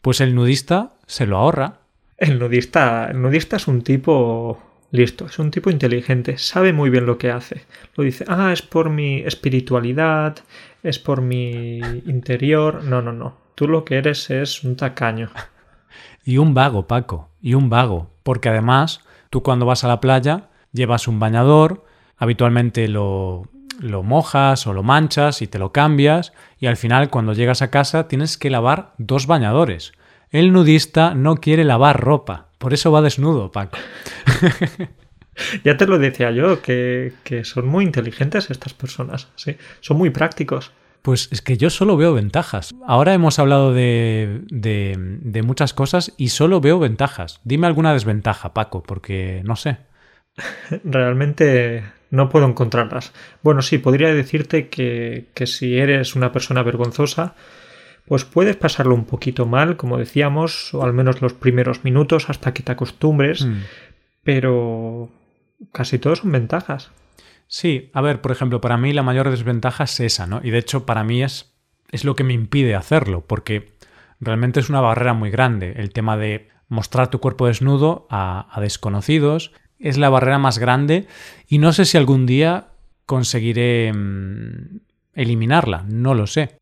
Pues 0.06 0.22
el 0.22 0.36
nudista 0.36 0.94
se 1.08 1.26
lo 1.26 1.36
ahorra. 1.36 1.80
El 2.15 2.38
nudista, 2.38 3.08
el 3.10 3.24
nudista 3.24 3.56
es 3.56 3.68
un 3.68 3.82
tipo 3.82 4.62
listo, 4.91 5.26
es 5.26 5.39
un 5.39 5.50
tipo 5.50 5.72
inteligente, 5.72 6.38
sabe 6.38 6.74
muy 6.74 6.91
bien 6.91 7.08
lo 7.08 7.18
que 7.18 7.32
hace. 7.32 7.65
Lo 7.96 8.04
dice, 8.04 8.24
ah, 8.28 8.54
es 8.54 8.62
por 8.62 8.91
mi 8.91 9.22
espiritualidad, 9.22 10.38
es 10.84 11.00
por 11.00 11.22
mi 11.22 11.80
interior. 12.06 12.84
No, 12.84 13.02
no, 13.02 13.13
no. 13.13 13.36
Tú 13.56 13.68
lo 13.68 13.84
que 13.84 13.96
eres 13.96 14.30
es 14.30 14.63
un 14.63 14.76
tacaño. 14.76 15.32
Y 16.24 16.38
un 16.38 16.54
vago, 16.54 16.86
Paco, 16.86 17.32
y 17.41 17.56
un 17.56 17.72
vago. 17.72 18.12
Porque 18.22 18.50
además, 18.50 19.02
tú 19.32 19.41
cuando 19.41 19.65
vas 19.65 19.84
a 19.84 19.88
la 19.88 20.02
playa 20.02 20.50
llevas 20.72 21.08
un 21.08 21.20
bañador, 21.20 21.84
habitualmente 22.15 22.88
lo, 22.88 23.50
lo 23.80 24.04
mojas 24.04 24.68
o 24.68 24.74
lo 24.74 24.84
manchas 24.84 25.42
y 25.42 25.48
te 25.48 25.60
lo 25.60 25.72
cambias, 25.72 26.34
y 26.60 26.68
al 26.68 26.78
final 26.78 27.10
cuando 27.10 27.34
llegas 27.34 27.62
a 27.62 27.72
casa 27.72 28.08
tienes 28.08 28.38
que 28.38 28.50
lavar 28.50 28.94
dos 28.98 29.28
bañadores. 29.28 29.94
El 30.32 30.52
nudista 30.52 31.14
no 31.14 31.38
quiere 31.38 31.64
lavar 31.64 32.02
ropa, 32.02 32.48
por 32.58 32.74
eso 32.74 32.92
va 32.92 33.02
desnudo, 33.02 33.52
Paco. 33.52 33.78
Ya 35.64 35.78
te 35.78 35.86
lo 35.86 36.00
decía 36.00 36.32
yo, 36.32 36.62
que, 36.62 37.12
son 37.44 37.68
muy 37.68 37.84
inteligentes 37.84 38.50
estas 38.50 38.74
personas, 38.74 39.28
¿sí? 39.36 39.58
Son 39.82 39.98
muy 39.98 40.10
prácticos. 40.10 40.72
Pues 41.02 41.30
es 41.32 41.42
que 41.42 41.58
yo 41.58 41.70
solo 41.70 41.98
veo 41.98 42.14
ventajas. 42.14 42.74
Ahora 42.88 43.14
hemos 43.14 43.38
hablado 43.38 43.74
de, 43.74 44.42
de, 44.50 45.44
muchas 45.44 45.74
cosas 45.74 46.14
y 46.18 46.30
solo 46.30 46.62
veo 46.62 46.80
ventajas. 46.80 47.42
Dime 47.44 47.68
alguna 47.68 47.94
desventaja, 47.94 48.54
Paco, 48.54 48.82
porque 48.82 49.42
no 49.46 49.56
sé. 49.56 49.78
Realmente 50.84 51.84
no 52.12 52.30
puedo 52.30 52.45
encontrarlas. 52.45 53.13
Bueno, 53.43 53.62
sí, 53.62 53.78
podría 53.78 54.13
decirte 54.13 54.69
que, 54.69 55.28
que 55.34 55.48
si 55.48 55.78
eres 55.78 56.15
una 56.15 56.32
persona 56.32 56.63
vergonzosa, 56.63 57.36
pues 58.08 58.24
puedes 58.24 58.56
pasarlo 58.56 58.95
un 58.95 59.06
poquito 59.06 59.45
mal, 59.45 59.78
como 59.78 59.98
decíamos, 59.98 60.74
o 60.74 60.84
al 60.84 60.93
menos 60.93 61.21
los 61.21 61.34
primeros 61.34 61.84
minutos 61.84 62.30
hasta 62.30 62.54
que 62.54 62.63
te 62.63 62.71
acostumbres, 62.71 63.45
mm. 63.45 63.62
pero 64.24 65.10
casi 65.71 65.98
todos 65.98 66.19
son 66.19 66.32
ventajas. 66.32 66.91
Sí, 67.48 67.89
a 67.93 68.02
ver, 68.02 68.21
por 68.21 68.32
ejemplo, 68.32 68.62
para 68.62 68.78
mí 68.78 68.93
la 68.93 69.04
mayor 69.04 69.30
desventaja 69.30 69.86
es 69.86 70.00
esa, 70.00 70.28
¿no? 70.28 70.41
Y 70.43 70.52
de 70.52 70.60
hecho 70.60 70.86
para 70.86 71.04
mí 71.04 71.24
es, 71.24 71.54
es 71.91 72.04
lo 72.04 72.15
que 72.15 72.24
me 72.24 72.34
impide 72.34 72.76
hacerlo, 72.76 73.24
porque 73.26 73.74
realmente 74.19 74.60
es 74.60 74.69
una 74.69 74.82
barrera 74.82 75.13
muy 75.13 75.32
grande. 75.32 75.74
El 75.78 75.91
tema 75.91 76.17
de 76.17 76.50
mostrar 76.67 77.10
tu 77.10 77.19
cuerpo 77.19 77.48
desnudo 77.48 78.08
a, 78.10 78.48
a 78.52 78.62
desconocidos 78.62 79.52
es 79.80 79.98
la 79.98 80.10
barrera 80.10 80.38
más 80.38 80.58
grande 80.58 81.08
y 81.48 81.58
no 81.58 81.74
sé 81.74 81.86
si 81.86 81.98
algún 81.98 82.26
día 82.26 82.68
conseguiré 83.06 83.92
mm, 83.94 84.80
eliminarla, 85.14 85.86
no 85.88 86.14
lo 86.14 86.28
sé. 86.28 86.58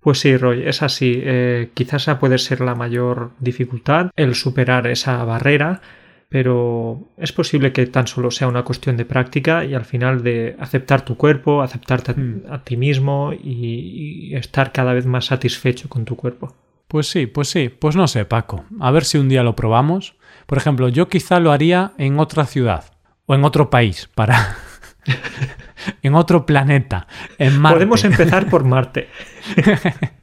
Pues 0.00 0.20
sí, 0.20 0.36
Roy, 0.36 0.62
es 0.64 0.82
así. 0.82 1.20
Eh, 1.20 1.70
quizás 1.74 2.02
esa 2.02 2.20
puede 2.20 2.38
ser 2.38 2.60
la 2.60 2.76
mayor 2.76 3.32
dificultad, 3.40 4.10
el 4.14 4.36
superar 4.36 4.86
esa 4.86 5.24
barrera, 5.24 5.80
pero 6.28 7.08
es 7.16 7.32
posible 7.32 7.72
que 7.72 7.86
tan 7.86 8.06
solo 8.06 8.30
sea 8.30 8.46
una 8.46 8.62
cuestión 8.62 8.96
de 8.96 9.04
práctica 9.04 9.64
y 9.64 9.74
al 9.74 9.84
final 9.84 10.22
de 10.22 10.56
aceptar 10.60 11.04
tu 11.04 11.16
cuerpo, 11.16 11.62
aceptarte 11.62 12.12
a, 12.12 12.14
hmm. 12.14 12.60
ti 12.64 12.76
mismo 12.76 13.32
y, 13.32 14.34
estar 14.34 14.72
cada 14.72 14.92
vez 14.92 15.06
más 15.06 15.26
satisfecho 15.26 15.88
con 15.88 16.04
tu 16.04 16.14
cuerpo. 16.14 16.54
Pues 16.88 17.08
sí, 17.08 17.26
pues 17.26 17.48
sí, 17.48 17.68
pues 17.68 17.96
no 17.96 18.06
sé, 18.06 18.24
Paco. 18.24 18.64
A 18.78 18.90
ver 18.92 19.04
si 19.04 19.18
un 19.18 19.28
día 19.28 19.42
lo 19.42 19.56
probamos. 19.56 20.14
Por 20.46 20.58
ejemplo, 20.58 20.88
yo 20.88 21.08
quizá 21.08 21.40
lo 21.40 21.52
haría 21.52 21.92
en 21.98 22.18
otra 22.18 22.46
ciudad 22.46 22.84
o 23.26 23.34
en 23.34 23.44
otro 23.44 23.68
país 23.70 24.08
para 24.14 24.56
en 26.02 26.14
otro 26.14 26.46
planeta, 26.46 27.06
en 27.38 27.58
Marte. 27.58 27.76
Podemos 27.76 28.04
empezar 28.04 28.48
por 28.48 28.64
Marte. 28.64 29.08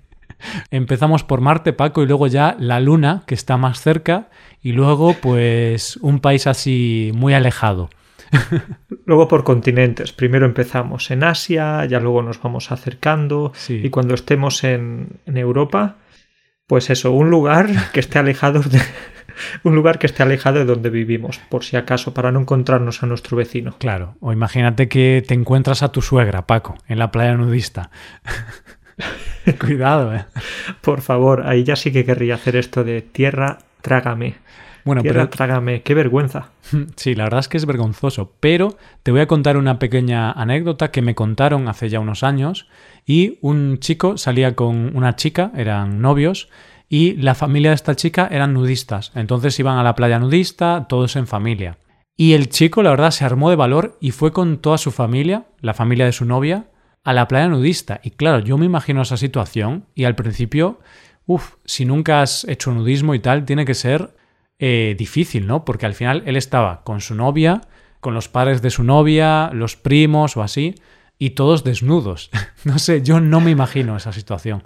Empezamos 0.71 1.23
por 1.23 1.39
Marte, 1.41 1.71
Paco, 1.71 2.03
y 2.03 2.05
luego 2.05 2.27
ya 2.27 2.55
la 2.59 2.79
Luna, 2.79 3.23
que 3.25 3.35
está 3.35 3.57
más 3.57 3.81
cerca, 3.81 4.29
y 4.61 4.73
luego 4.73 5.13
pues 5.13 5.97
un 5.97 6.19
país 6.19 6.47
así 6.47 7.11
muy 7.15 7.33
alejado. 7.33 7.89
luego 9.05 9.27
por 9.27 9.43
continentes. 9.43 10.11
Primero 10.11 10.45
empezamos 10.45 11.11
en 11.11 11.23
Asia, 11.23 11.85
ya 11.85 11.99
luego 11.99 12.21
nos 12.23 12.41
vamos 12.41 12.71
acercando, 12.71 13.53
y 13.69 13.89
cuando 13.89 14.15
estemos 14.15 14.63
en, 14.63 15.19
en 15.25 15.37
Europa, 15.37 15.97
pues 16.67 16.89
eso, 16.89 17.11
un 17.11 17.29
lugar 17.29 17.91
que 17.91 17.99
esté 17.99 18.19
alejado 18.19 18.61
de, 18.61 18.81
un 19.63 19.75
lugar 19.75 19.99
que 19.99 20.07
esté 20.07 20.23
alejado 20.23 20.59
de 20.59 20.65
donde 20.65 20.89
vivimos, 20.89 21.39
por 21.49 21.63
si 21.63 21.75
acaso, 21.75 22.13
para 22.13 22.31
no 22.31 22.39
encontrarnos 22.41 23.03
a 23.03 23.05
nuestro 23.05 23.37
vecino. 23.37 23.75
Claro, 23.79 24.15
o 24.19 24.33
imagínate 24.33 24.87
que 24.87 25.23
te 25.27 25.33
encuentras 25.33 25.83
a 25.83 25.91
tu 25.91 26.01
suegra, 26.01 26.47
Paco, 26.47 26.75
en 26.87 26.99
la 26.99 27.11
playa 27.11 27.35
nudista. 27.35 27.89
Cuidado, 29.59 30.13
eh. 30.13 30.25
Por 30.81 31.01
favor, 31.01 31.45
ahí 31.45 31.63
ya 31.63 31.75
sí 31.75 31.91
que 31.91 32.05
querría 32.05 32.35
hacer 32.35 32.55
esto 32.55 32.83
de 32.83 33.01
tierra, 33.01 33.59
trágame. 33.81 34.35
Bueno, 34.85 35.01
tierra, 35.01 35.29
trágame, 35.29 35.81
qué 35.81 35.93
vergüenza. 35.93 36.49
Sí, 36.95 37.15
la 37.15 37.25
verdad 37.25 37.41
es 37.41 37.47
que 37.47 37.57
es 37.57 37.65
vergonzoso, 37.65 38.33
pero 38.39 38.77
te 39.03 39.11
voy 39.11 39.21
a 39.21 39.27
contar 39.27 39.57
una 39.57 39.79
pequeña 39.79 40.31
anécdota 40.31 40.91
que 40.91 41.01
me 41.01 41.15
contaron 41.15 41.67
hace 41.67 41.89
ya 41.89 41.99
unos 41.99 42.23
años 42.23 42.67
y 43.05 43.37
un 43.41 43.79
chico 43.79 44.17
salía 44.17 44.55
con 44.55 44.95
una 44.95 45.15
chica, 45.15 45.51
eran 45.55 46.01
novios, 46.01 46.49
y 46.93 47.13
la 47.13 47.33
familia 47.33 47.71
de 47.71 47.75
esta 47.75 47.95
chica 47.95 48.27
eran 48.29 48.53
nudistas. 48.53 49.11
Entonces 49.15 49.57
iban 49.57 49.79
a 49.79 49.83
la 49.83 49.95
playa 49.95 50.19
nudista, 50.19 50.85
todos 50.87 51.15
en 51.15 51.25
familia. 51.25 51.79
Y 52.15 52.33
el 52.33 52.49
chico, 52.49 52.83
la 52.83 52.91
verdad, 52.91 53.09
se 53.09 53.25
armó 53.25 53.49
de 53.49 53.55
valor 53.55 53.97
y 53.99 54.11
fue 54.11 54.31
con 54.31 54.59
toda 54.59 54.77
su 54.77 54.91
familia, 54.91 55.47
la 55.59 55.73
familia 55.73 56.05
de 56.05 56.11
su 56.11 56.23
novia, 56.25 56.67
a 57.03 57.13
la 57.13 57.27
playa 57.27 57.47
nudista. 57.47 57.99
Y 58.03 58.11
claro, 58.11 58.45
yo 58.45 58.59
me 58.59 58.67
imagino 58.67 59.01
esa 59.01 59.17
situación 59.17 59.87
y 59.95 60.03
al 60.03 60.13
principio, 60.13 60.81
uff, 61.25 61.55
si 61.65 61.83
nunca 61.83 62.21
has 62.21 62.43
hecho 62.43 62.71
nudismo 62.71 63.15
y 63.15 63.19
tal, 63.19 63.43
tiene 63.43 63.65
que 63.65 63.73
ser 63.73 64.15
eh, 64.59 64.93
difícil, 64.95 65.47
¿no? 65.47 65.65
Porque 65.65 65.87
al 65.87 65.95
final 65.95 66.21
él 66.27 66.35
estaba 66.35 66.83
con 66.83 67.01
su 67.01 67.15
novia, 67.15 67.61
con 68.01 68.13
los 68.13 68.29
padres 68.29 68.61
de 68.61 68.69
su 68.69 68.83
novia, 68.83 69.49
los 69.51 69.77
primos 69.77 70.37
o 70.37 70.43
así, 70.43 70.75
y 71.17 71.31
todos 71.31 71.63
desnudos. 71.63 72.29
no 72.65 72.77
sé, 72.77 73.01
yo 73.01 73.19
no 73.19 73.41
me 73.41 73.49
imagino 73.49 73.97
esa 73.97 74.13
situación. 74.13 74.65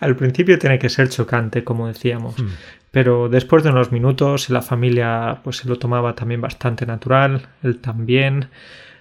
Al 0.00 0.16
principio 0.16 0.58
tiene 0.58 0.78
que 0.78 0.88
ser 0.88 1.08
chocante, 1.08 1.64
como 1.64 1.86
decíamos, 1.88 2.38
hmm. 2.38 2.48
pero 2.90 3.28
después 3.28 3.62
de 3.62 3.70
unos 3.70 3.92
minutos 3.92 4.50
la 4.50 4.62
familia 4.62 5.40
pues 5.44 5.58
se 5.58 5.68
lo 5.68 5.78
tomaba 5.78 6.14
también 6.14 6.40
bastante 6.40 6.86
natural, 6.86 7.48
él 7.62 7.78
también, 7.78 8.48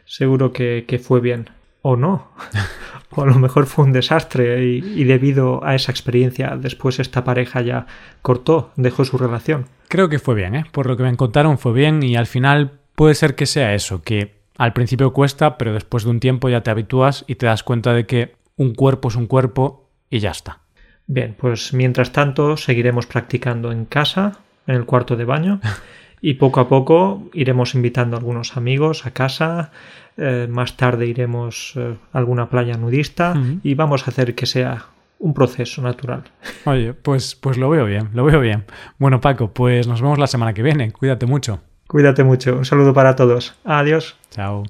seguro 0.05 0.51
que, 0.53 1.01
fue 1.03 1.19
bien. 1.19 1.49
O 1.83 1.95
no, 1.95 2.31
o 3.09 3.23
a 3.23 3.25
lo 3.25 3.39
mejor 3.39 3.65
fue 3.65 3.85
un 3.85 3.91
desastre 3.91 4.63
y, 4.65 4.77
y, 4.77 5.03
debido 5.03 5.65
a 5.65 5.73
esa 5.73 5.91
experiencia 5.91 6.55
después 6.55 6.99
esta 6.99 7.23
pareja 7.23 7.61
ya 7.61 7.87
cortó, 8.21 8.71
dejó 8.75 9.03
su 9.03 9.17
relación. 9.17 9.65
Creo 9.87 10.07
que 10.07 10.19
fue 10.19 10.35
bien, 10.35 10.53
¿eh? 10.55 10.65
por 10.71 10.85
lo 10.85 10.95
que 10.95 11.01
me 11.01 11.17
contaron 11.17 11.57
fue 11.57 11.73
bien 11.73 12.03
y 12.03 12.15
al 12.15 12.27
final 12.27 12.79
puede 12.95 13.15
ser 13.15 13.33
que 13.33 13.47
sea 13.47 13.73
eso, 13.73 14.03
que 14.03 14.41
al 14.59 14.73
principio 14.73 15.11
cuesta, 15.11 15.57
pero 15.57 15.73
después 15.73 16.03
de 16.03 16.11
un 16.11 16.19
tiempo 16.19 16.47
ya 16.47 16.61
te 16.61 16.69
habitúas 16.69 17.25
y 17.27 17.33
te 17.33 17.47
das 17.47 17.63
cuenta 17.63 17.93
de 17.93 18.05
que 18.05 18.35
un 18.57 18.75
cuerpo 18.75 19.09
es 19.09 19.15
un 19.15 19.25
cuerpo 19.25 19.89
y 20.11 20.19
ya 20.19 20.29
está. 20.29 20.59
Bien, 21.07 21.35
pues 21.37 21.73
mientras 21.73 22.11
tanto 22.11 22.57
seguiremos 22.57 23.07
practicando 23.07 23.71
en 23.71 23.85
casa, 23.85 24.39
en 24.67 24.75
el 24.75 24.85
cuarto 24.85 25.15
de 25.15 25.25
baño, 25.25 25.59
y 26.21 26.35
poco 26.35 26.59
a 26.59 26.69
poco 26.69 27.29
iremos 27.33 27.73
invitando 27.73 28.15
a 28.15 28.19
algunos 28.19 28.55
amigos 28.55 29.07
a 29.07 29.11
casa, 29.11 29.71
eh, 30.17 30.47
más 30.47 30.77
tarde 30.77 31.07
iremos 31.07 31.73
eh, 31.75 31.95
a 32.13 32.17
alguna 32.17 32.49
playa 32.49 32.77
nudista 32.77 33.33
y 33.63 33.73
vamos 33.73 34.07
a 34.07 34.11
hacer 34.11 34.35
que 34.35 34.45
sea 34.45 34.85
un 35.17 35.33
proceso 35.33 35.81
natural. 35.81 36.23
Oye, 36.65 36.93
pues, 36.93 37.35
pues 37.35 37.57
lo 37.57 37.69
veo 37.69 37.85
bien, 37.85 38.09
lo 38.13 38.25
veo 38.25 38.39
bien. 38.39 38.65
Bueno, 38.97 39.21
Paco, 39.21 39.51
pues 39.51 39.87
nos 39.87 40.01
vemos 40.01 40.19
la 40.19 40.27
semana 40.27 40.53
que 40.53 40.63
viene. 40.63 40.91
Cuídate 40.91 41.25
mucho. 41.25 41.61
Cuídate 41.87 42.23
mucho. 42.23 42.57
Un 42.57 42.65
saludo 42.65 42.93
para 42.93 43.15
todos. 43.15 43.55
Adiós. 43.63 44.15
Chao. 44.31 44.63